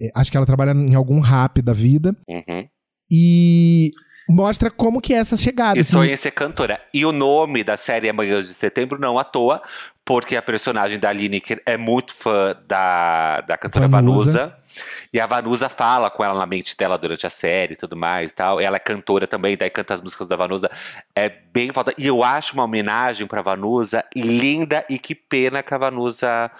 [0.01, 2.17] É, Acho que ela trabalha em algum rap da vida.
[2.29, 2.67] Uhum.
[3.11, 3.91] E
[4.29, 5.79] mostra como que é essa chegada.
[5.79, 5.93] E assim.
[5.93, 6.81] sonha em ser cantora.
[6.93, 9.63] E o nome da série é Manhãs de Setembro, não à toa,
[10.05, 14.33] porque a personagem da Lineker é muito fã da, da cantora Vanusa.
[14.33, 14.59] Vanusa.
[15.13, 18.33] E a Vanusa fala com ela na mente dela durante a série e tudo mais
[18.33, 18.61] e tal.
[18.61, 20.71] Ela é cantora também, daí canta as músicas da Vanusa.
[21.15, 21.95] É bem foda.
[21.99, 26.51] E eu acho uma homenagem pra Vanusa linda e que pena que a Vanusa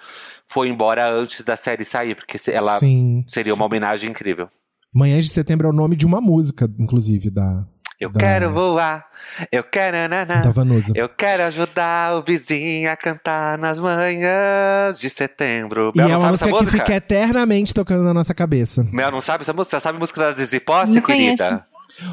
[0.47, 3.23] foi embora antes da série sair, porque ela Sim.
[3.27, 4.49] seria uma homenagem incrível.
[4.93, 7.63] Manhãs de Setembro é o nome de uma música, inclusive, da,
[7.99, 9.05] Eu Da- quero voar,
[9.51, 10.41] eu quero naná.
[10.41, 10.93] da Vanusa.
[10.95, 15.91] Eu quero ajudar o vizinho a cantar nas manhãs de setembro.
[15.93, 16.85] E Mel é não uma sabe essa música que música?
[16.85, 18.83] fica eternamente tocando na nossa cabeça.
[18.91, 19.77] Mel não sabe essa música?
[19.77, 21.65] Você sabe a música da Dizzy Posse, Não querida?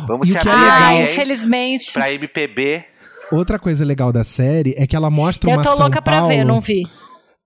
[0.08, 1.92] Vamos E se abrir é Ah, aí, infelizmente.
[1.92, 2.84] Pra MPB.
[3.30, 6.14] Outra coisa legal da série é que ela mostra Eu uma tô São louca pra
[6.18, 6.28] Paulo...
[6.28, 6.82] ver, não vi.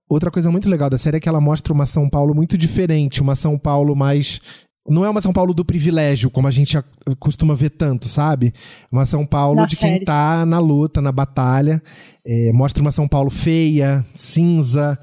[0.09, 3.21] Outra coisa muito legal da série é que ela mostra uma São Paulo muito diferente,
[3.21, 4.41] uma São Paulo mais.
[4.87, 6.75] Não é uma São Paulo do privilégio, como a gente
[7.19, 8.51] costuma ver tanto, sabe?
[8.91, 10.05] Uma São Paulo Nas de quem séries.
[10.05, 11.81] tá na luta, na batalha.
[12.25, 14.97] É, mostra uma São Paulo feia, cinza.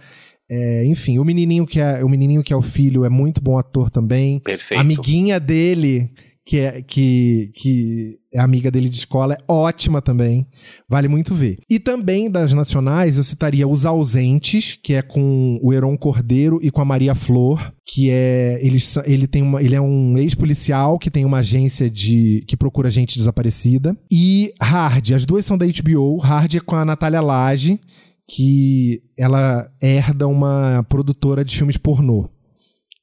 [0.51, 3.57] é, enfim, o menininho, que é, o menininho que é o filho é muito bom
[3.59, 4.41] ator também.
[4.41, 4.79] Perfeito.
[4.79, 6.11] A amiguinha dele,
[6.49, 10.47] que é, que, que é amiga dele de escola, é ótima também.
[10.89, 11.59] Vale muito ver.
[11.69, 16.71] E também das nacionais, eu citaria Os Ausentes, que é com o Heron Cordeiro e
[16.71, 18.59] com a Maria Flor, que é.
[18.63, 22.43] Ele, ele, tem uma, ele é um ex-policial que tem uma agência de.
[22.49, 23.95] que procura gente desaparecida.
[24.11, 26.17] E Hard, as duas são da HBO.
[26.17, 27.79] Hard é com a Natália Lage,
[28.27, 32.31] que ela herda uma produtora de filmes pornô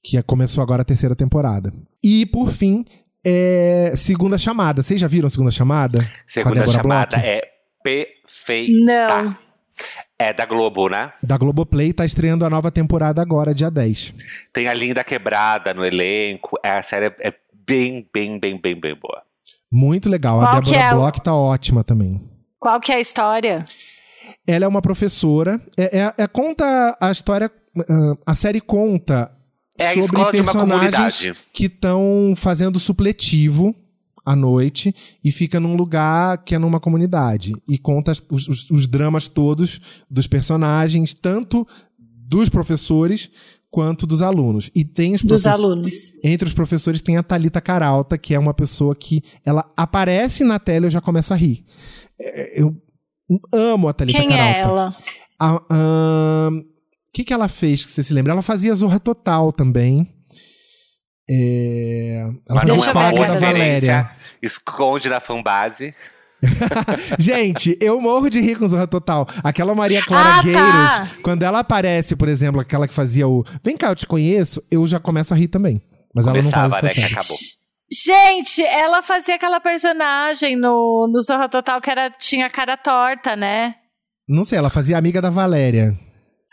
[0.06, 1.74] que é- começou agora a terceira temporada.
[2.04, 2.86] E, por fim,
[3.26, 4.84] é Segunda Chamada.
[4.84, 6.08] Vocês já viram Segunda Chamada?
[6.28, 7.26] Segunda chamada Bloch?
[7.28, 7.42] é
[7.84, 8.72] perfeita.
[8.86, 9.36] Não.
[10.18, 11.12] É da Globo, né?
[11.22, 14.14] Da Globoplay, tá estreando a nova temporada agora, dia 10.
[14.54, 16.58] Tem a Linda Quebrada no elenco.
[16.64, 17.34] É, a série é,
[17.68, 19.22] bem, bem, bem, bem, bem boa.
[19.70, 20.38] Muito legal.
[20.40, 22.22] Qual a Débora é Bloch tá ótima também.
[22.58, 23.66] Qual que é a história?
[24.48, 25.60] Ela é uma professora.
[25.78, 27.52] É, é- é- conta a história.
[27.90, 29.35] ah, a série conta
[29.78, 33.76] É a sobre personagens que estão fazendo supletivo
[34.26, 37.54] à noite e fica num lugar que é numa comunidade.
[37.68, 41.68] E conta os, os- os dramas todos dos personagens, tanto
[42.00, 43.30] dos professores
[43.70, 44.72] quanto dos alunos.
[44.74, 45.64] E tem os Dos professores.
[45.64, 45.96] alunos.
[46.24, 50.58] Entre os professores tem a Talita Caralta, que é uma pessoa que ela aparece na
[50.58, 51.66] tela e eu já começo a rir.
[52.20, 52.74] É, Eu
[53.54, 54.58] amo a Talita Quem Caralta.
[54.58, 54.96] é ela?
[55.38, 56.64] A- ahn, O
[57.16, 58.34] que, que ela fez, que você se lembra?
[58.34, 60.12] Ela fazia Zorra Total também.
[61.30, 63.40] É, Ela Mas não é uma boa da.
[63.40, 64.12] Valéria.
[64.42, 65.96] Esconde na fanbase.
[67.18, 69.26] Gente, eu morro de rir com Zorra Total.
[69.42, 70.42] Aquela Maria Clara Ah, tá.
[70.44, 74.62] Gueiros, quando ela aparece, por exemplo, aquela que fazia o Vem cá, eu te conheço,
[74.70, 75.82] eu já começo a rir também.
[76.14, 76.90] Mas ela não Começava, faz né?
[76.92, 77.14] essa série.
[77.14, 77.38] acabou.
[77.92, 83.76] Gente, ela fazia aquela personagem no, no Zorra Total que era, tinha cara torta, né?
[84.28, 85.98] Não sei, ela fazia amiga da Valéria.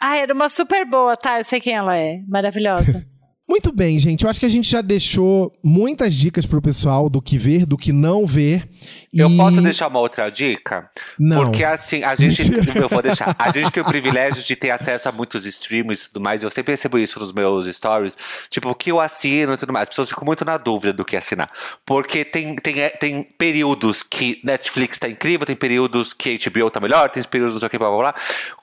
[0.04, 1.38] Ah, era uma super boa, tá?
[1.38, 2.18] Eu sei quem ela é.
[2.26, 3.06] Maravilhosa.
[3.48, 4.24] Muito bem, gente.
[4.24, 7.76] Eu acho que a gente já deixou muitas dicas pro pessoal do que ver, do
[7.76, 8.68] que não ver.
[9.12, 10.88] Eu E- posso deixar uma outra dica?
[11.18, 11.42] Não.
[11.44, 12.40] Porque assim, a gente.
[12.74, 13.34] eu vou deixar.
[13.38, 16.42] A gente tem o privilégio de ter acesso a muitos streams e tudo mais.
[16.42, 18.16] Eu sempre recebo isso nos meus stories.
[18.48, 19.82] Tipo, o que eu assino e tudo mais.
[19.82, 21.50] As pessoas ficam muito na dúvida do que assinar.
[21.84, 26.80] Porque tem, tem, é, tem períodos que Netflix tá incrível, tem períodos que HBO tá
[26.80, 28.14] melhor, tem períodos não sei o que, blá blá blá.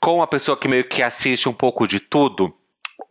[0.02, 2.52] Com uma pessoa que meio que assiste um pouco de tudo.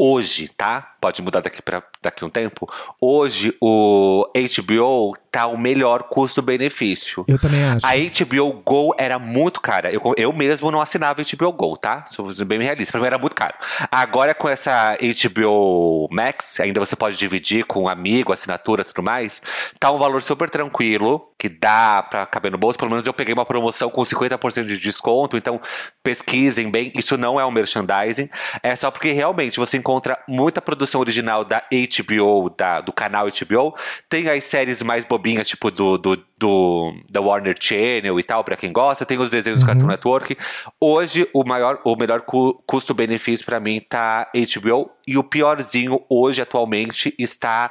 [0.00, 0.94] Hoje, tá?
[1.00, 2.68] Pode mudar daqui para daqui um tempo.
[3.00, 7.24] Hoje o HBO tá o melhor custo-benefício.
[7.28, 7.86] Eu também acho.
[7.86, 9.92] A HBO Go era muito cara.
[9.92, 12.04] Eu, eu mesmo não assinava HBO Go, tá?
[12.06, 12.90] Sou bem realista.
[12.90, 13.54] Pra mim era muito caro.
[13.92, 19.02] Agora com essa HBO Max, ainda você pode dividir com um amigo, assinatura e tudo
[19.02, 19.40] mais.
[19.78, 22.76] Tá um valor super tranquilo, que dá pra caber no bolso.
[22.76, 25.36] Pelo menos eu peguei uma promoção com 50% de desconto.
[25.36, 25.60] Então
[26.02, 26.92] pesquisem bem.
[26.96, 28.28] Isso não é um merchandising.
[28.62, 33.74] É só porque realmente você encontra muita produção original da HBO, da, do canal HBO.
[34.08, 38.56] Tem as séries mais bobinhas, tipo do, do, do da Warner Channel e tal, pra
[38.56, 39.04] quem gosta.
[39.04, 40.36] Tem os desenhos do Cartoon Network.
[40.80, 44.90] Hoje, o maior, o melhor cu- custo-benefício pra mim tá HBO.
[45.06, 47.70] E o piorzinho hoje, atualmente, está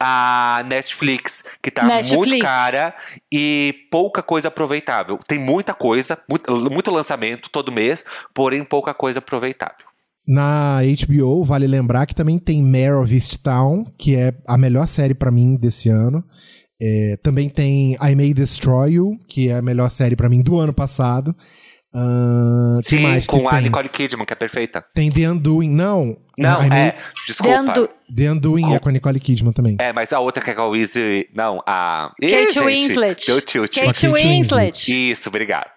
[0.00, 2.42] a Netflix, que tá muito Netflix.
[2.42, 2.94] cara
[3.30, 5.18] e pouca coisa aproveitável.
[5.26, 9.87] Tem muita coisa, muito, muito lançamento todo mês, porém pouca coisa aproveitável.
[10.30, 15.14] Na HBO, vale lembrar que também tem Mare of Easttown, que é a melhor série
[15.14, 16.22] pra mim desse ano.
[16.80, 20.58] É, também tem I May Destroy You, que é a melhor série pra mim do
[20.60, 21.34] ano passado.
[22.82, 23.62] Que Sim, mais que com a tem?
[23.62, 24.84] Nicole Kidman, que é perfeita.
[24.94, 25.70] Tem The Undoing.
[25.70, 26.16] Não.
[26.38, 26.96] Não, I é.
[27.26, 27.62] Desculpa.
[27.62, 29.76] Dando- The Undoing é com a Nicole Kidman também.
[29.80, 31.26] É, mas a outra que é com a Weezy.
[31.34, 32.12] Não, a.
[32.22, 33.26] Ih, Kate gente, Winslet.
[33.26, 35.10] Com a Kate Kate Winslet.
[35.10, 35.72] Isso, obrigado.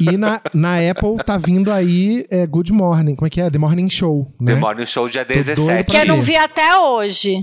[0.00, 3.14] E na, na Apple tá vindo aí é, Good Morning.
[3.14, 3.50] Como é que é?
[3.50, 4.54] The Morning Show, né?
[4.54, 5.90] The Morning Show dia doido 17.
[5.90, 6.32] Que eu não ver.
[6.32, 7.42] vi até hoje.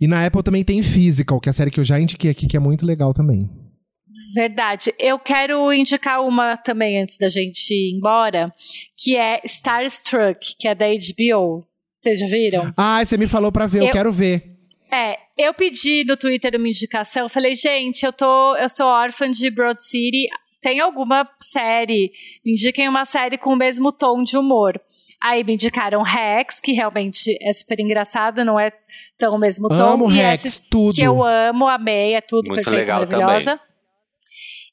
[0.00, 2.46] E na Apple também tem Physical, que é a série que eu já indiquei aqui,
[2.46, 3.48] que é muito legal também.
[4.34, 4.92] Verdade.
[4.98, 8.52] Eu quero indicar uma também antes da gente ir embora,
[8.98, 11.64] que é Starstruck, que é da HBO.
[12.00, 12.72] Vocês já viram?
[12.76, 14.56] Ah, você me falou pra ver, eu, Eu- quero ver.
[14.90, 19.50] É, eu pedi no Twitter uma indicação, falei, gente, eu tô, eu sou órfã de
[19.50, 20.28] Broad City,
[20.60, 22.12] tem alguma série?
[22.44, 24.80] Me indiquem uma série com o mesmo tom de humor.
[25.22, 28.70] Aí me indicaram Rex, que realmente é super engraçada, não é
[29.18, 29.92] tão o mesmo tom.
[29.94, 30.94] Amo e Rex, essa tudo.
[30.94, 33.60] que eu amo, amei, é tudo Muito perfeito, legal maravilhosa.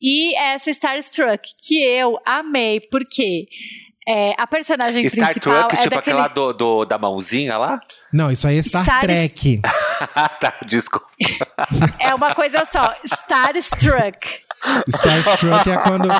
[0.01, 3.47] E essa Starstruck, que eu amei, porque
[4.05, 6.17] é, a personagem Star principal Trek, é tipo daquele...
[6.19, 7.79] aquela do, do- da mãozinha lá?
[8.11, 9.61] Não, isso aí é Star, Star- Trek.
[10.41, 11.07] tá, desculpa.
[11.97, 14.43] É uma coisa só, Starstruck.
[14.87, 16.07] Starstruck é quando.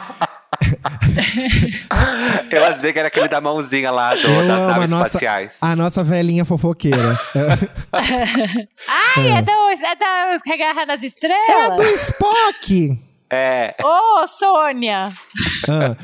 [2.50, 5.08] Eu achei que era aquele da mãozinha lá do- Eu das amo a naves nossa-
[5.08, 5.60] espaciais.
[5.62, 7.20] A nossa velhinha fofoqueira.
[7.92, 9.42] Ai, é,
[9.82, 11.78] é da Guerra nas é Estrelas?
[11.78, 13.00] do Spock!
[13.30, 13.74] É.
[13.84, 15.10] Ô, Sônia!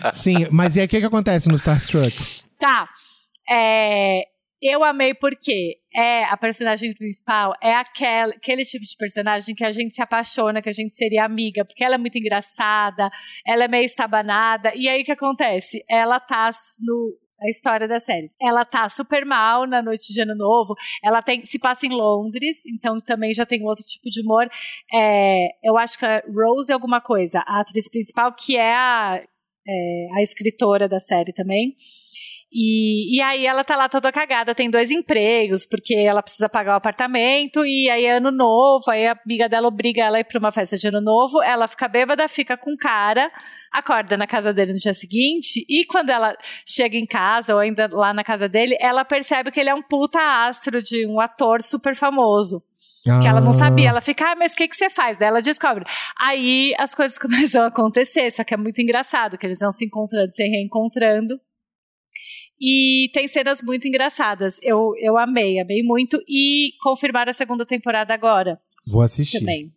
[0.04, 2.44] Ah, sim, mas e aí o que, que acontece no Starstruck?
[2.60, 2.88] Tá.
[3.48, 4.24] É,
[4.62, 9.72] eu amei porque é a personagem principal é aquele, aquele tipo de personagem que a
[9.72, 13.10] gente se apaixona, que a gente seria amiga, porque ela é muito engraçada,
[13.46, 14.74] ela é meio estabanada.
[14.76, 15.84] E aí o que acontece?
[15.90, 16.50] Ela tá
[16.80, 17.18] no.
[17.42, 18.30] A história da série.
[18.42, 20.76] Ela tá super mal na noite de ano novo.
[21.02, 24.50] Ela tem, se passa em Londres, então também já tem outro tipo de humor.
[24.94, 29.24] É, eu acho que é Rose alguma coisa, a atriz principal, que é a,
[29.66, 31.78] é, a escritora da série também.
[32.52, 36.74] E, e aí ela tá lá toda cagada, tem dois empregos, porque ela precisa pagar
[36.74, 40.24] o apartamento, e aí é ano novo, aí a amiga dela obriga ela a ir
[40.24, 43.32] pra uma festa de ano novo, ela fica bêbada, fica com cara,
[43.72, 46.36] acorda na casa dele no dia seguinte, e quando ela
[46.66, 49.84] chega em casa, ou ainda lá na casa dele, ela percebe que ele é um
[49.84, 52.64] puta astro de um ator super famoso.
[53.22, 53.90] Que ela não Ah, sabia.
[53.90, 55.18] Ela fica, ah, mas o que, que você faz?
[55.18, 55.86] Daí ela descobre.
[56.22, 59.86] Aí as coisas começam a acontecer, só que é muito engraçado, que eles vão se
[59.86, 61.40] encontrando, se reencontrando.
[62.62, 64.58] E tem cenas muito engraçadas.
[64.62, 66.22] Eu, eu amei, amei muito.
[66.28, 69.40] E confirmaram a segunda temporada agora Vou assistir.
[69.40, 69.72] também.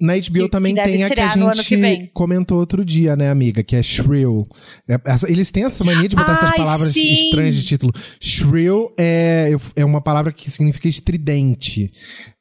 [0.00, 3.62] Na HBO Que- também que tem a que a gente comentou outro dia, né, amiga?
[3.62, 4.46] Que é Shrill.
[4.88, 7.12] É, essa- eles têm essa mania de botar essas Ai, palavras sim.
[7.12, 7.92] estranhas de título.
[8.20, 11.90] Shrill é, é uma palavra que significa estridente.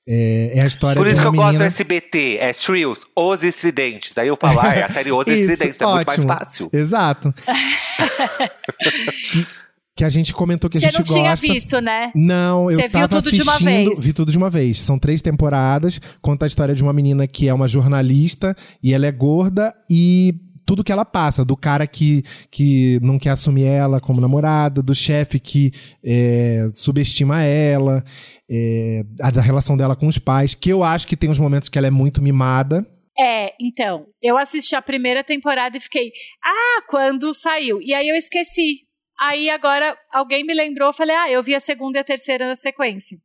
[0.08, 1.66] É, é a história Por de isso que eu gosto do menina...
[1.68, 4.18] SBT, é Shrills, Os Estridentes.
[4.18, 6.34] Aí eu falo, ah, é a série Os Isso, Estridentes, é muito mais ótimo.
[6.34, 6.70] fácil.
[6.74, 7.34] Exato.
[10.02, 11.48] que, a gente comentou que a Você gente não tinha gosta.
[11.48, 12.12] visto, né?
[12.16, 14.04] Não, eu Você viu tudo de uma assistindo, vez.
[14.04, 14.82] vi tudo de uma vez.
[14.82, 19.06] São três temporadas, conta a história de uma menina que é uma jornalista e ela
[19.06, 20.36] é gorda e
[20.66, 24.96] tudo que ela passa, do cara que, que não quer assumir ela como namorada, do
[24.96, 25.72] chefe que
[26.04, 28.04] é, subestima ela,
[28.50, 31.68] é, a da relação dela com os pais, que eu acho que tem uns momentos
[31.70, 32.88] que ela é muito mimada.
[33.20, 36.12] É, então, eu assisti a primeira temporada e fiquei,
[36.44, 37.80] ah, quando saiu?
[37.82, 38.90] E aí eu esqueci.
[39.24, 42.56] Aí agora alguém me lembrou, falei, ah, eu vi a segunda e a terceira na
[42.56, 43.20] sequência.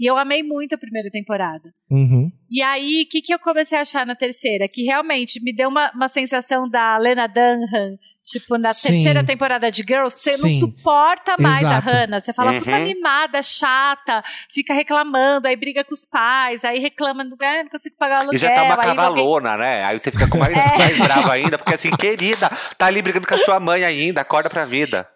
[0.00, 1.70] E eu amei muito a primeira temporada.
[1.90, 2.30] Uhum.
[2.50, 4.66] E aí, o que, que eu comecei a achar na terceira?
[4.66, 8.88] Que realmente me deu uma, uma sensação da Lena Dunham, tipo, na Sim.
[8.88, 10.58] terceira temporada de Girls, que você não Sim.
[10.58, 11.88] suporta mais Exato.
[11.88, 12.18] a Hannah.
[12.18, 12.58] Você fala, Uhum.
[12.60, 17.68] puta mimada, chata, fica reclamando, aí briga com os pais, aí reclama, não, ah, não
[17.70, 18.36] consigo pagar o aluguel.
[18.36, 19.84] E já tá uma alguém- cavalona, né?
[19.84, 20.78] Aí você fica com mais, É.
[20.78, 22.48] mais brava ainda, porque assim, querida,
[22.78, 25.06] tá ali brigando com a sua mãe ainda, acorda pra vida.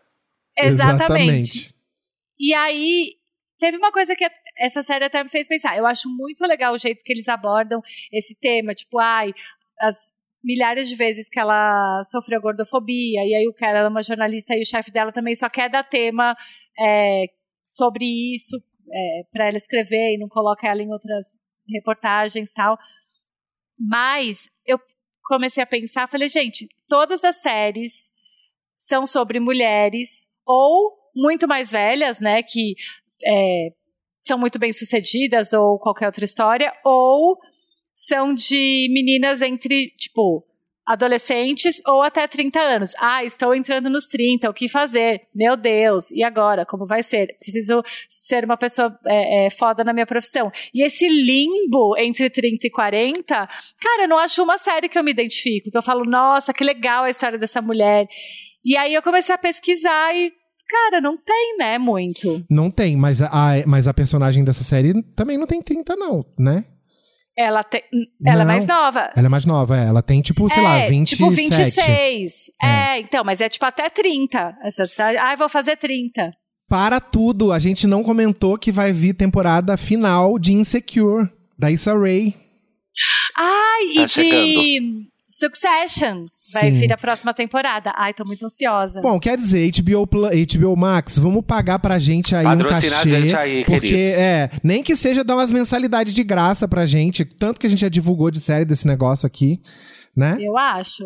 [0.59, 1.75] Exatamente.
[2.39, 3.07] E aí,
[3.59, 4.25] teve uma coisa que
[4.59, 5.77] essa série até me fez pensar.
[5.77, 7.81] Eu acho muito legal o jeito que eles abordam
[8.13, 8.75] esse tema.
[8.75, 9.33] Tipo, ai,
[9.81, 14.03] as milhares de vezes que ela sofreu gordofobia, e aí o cara, ela é uma
[14.03, 16.37] jornalista e o chefe dela também só quer dar tema
[16.79, 17.25] é,
[17.65, 22.77] sobre isso é, para ela escrever e não coloca ela em outras reportagens tal.
[23.81, 24.79] Mas eu
[25.25, 28.13] comecei a pensar, falei, gente, todas as séries
[28.77, 32.75] são sobre mulheres ou muito mais velhas, né, que
[33.25, 33.69] é,
[34.25, 37.39] são muito bem sucedidas ou qualquer outra história, ou
[37.93, 40.43] são de meninas entre, tipo,
[40.87, 42.93] adolescentes ou até 30 anos.
[42.99, 45.29] Ah, estou entrando nos 30, o que fazer?
[45.35, 46.65] Meu Deus, e agora?
[46.65, 47.37] Como vai ser?
[47.39, 50.51] Preciso ser uma pessoa é, é, foda na minha profissão.
[50.75, 55.05] E esse limbo entre 30 e 40, cara, eu não acho uma série que eu
[55.05, 58.07] me identifico, que eu falo, nossa, que legal a história dessa mulher.
[58.65, 60.33] E aí eu comecei a pesquisar e
[60.69, 62.45] Cara, não tem, né, muito.
[62.49, 63.31] Não tem, mas a,
[63.67, 66.65] mas a personagem dessa série também não tem 30, não, né?
[67.37, 67.83] Ela, tem,
[68.25, 68.47] ela é Não.
[68.47, 69.11] mais nova.
[69.17, 69.87] Ela é mais nova, é.
[69.87, 71.17] Ela tem, tipo, sei lá, é, 27.
[71.19, 72.33] tipo 26.
[72.63, 73.01] É.
[73.01, 74.57] então, mas é tipo até 30.
[74.63, 75.19] Essa cidade.
[75.19, 76.31] Ah, eu vou fazer 30.
[76.69, 81.93] Para tudo, a gente não comentou que vai vir temporada final de Insecure, da Issa
[81.93, 82.35] Rae.
[83.37, 85.09] Ai, Tá e de
[85.39, 86.27] Succession.
[86.53, 86.79] Vai Sim.
[86.79, 87.93] vir a próxima temporada.
[87.97, 89.01] Ai, tô muito ansiosa.
[89.01, 93.21] Bom, quer dizer, HBO, HBO Max, vamos pagar pra gente aí Patrocina um a cachê.
[93.21, 94.15] gente aí, porque, queridos.
[94.19, 97.81] é, nem que seja dar umas mensalidades de graça pra gente, tanto que a gente
[97.81, 99.61] já divulgou de série desse negócio aqui,
[100.17, 100.37] né?
[100.41, 101.05] Eu acho.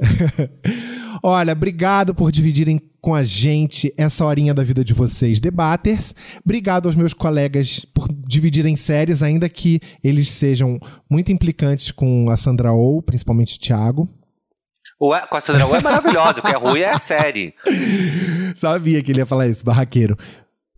[1.22, 6.14] Olha, obrigado por dividirem com a gente essa horinha da vida de vocês, debaters.
[6.44, 12.36] Obrigado aos meus colegas por dividirem séries, ainda que eles sejam muito implicantes com a
[12.36, 14.08] Sandra Oh, principalmente o Thiago.
[14.98, 17.54] O com a Sandra Oh é maravilhosa, o que é ruim é a série.
[18.56, 20.16] Sabia que ele ia falar isso, barraqueiro.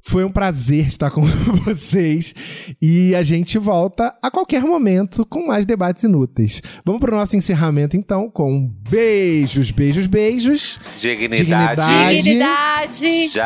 [0.02, 1.22] Foi um prazer estar com
[1.64, 2.34] vocês
[2.80, 6.60] e a gente volta a qualquer momento com mais debates inúteis.
[6.84, 10.80] Vamos para o nosso encerramento então com beijos, beijos, beijos.
[10.98, 11.80] Dignidade.
[12.16, 12.22] Dignidade.
[12.22, 13.28] Dignidade.
[13.28, 13.44] Já.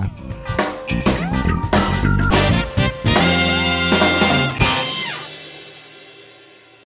[0.00, 0.10] Já!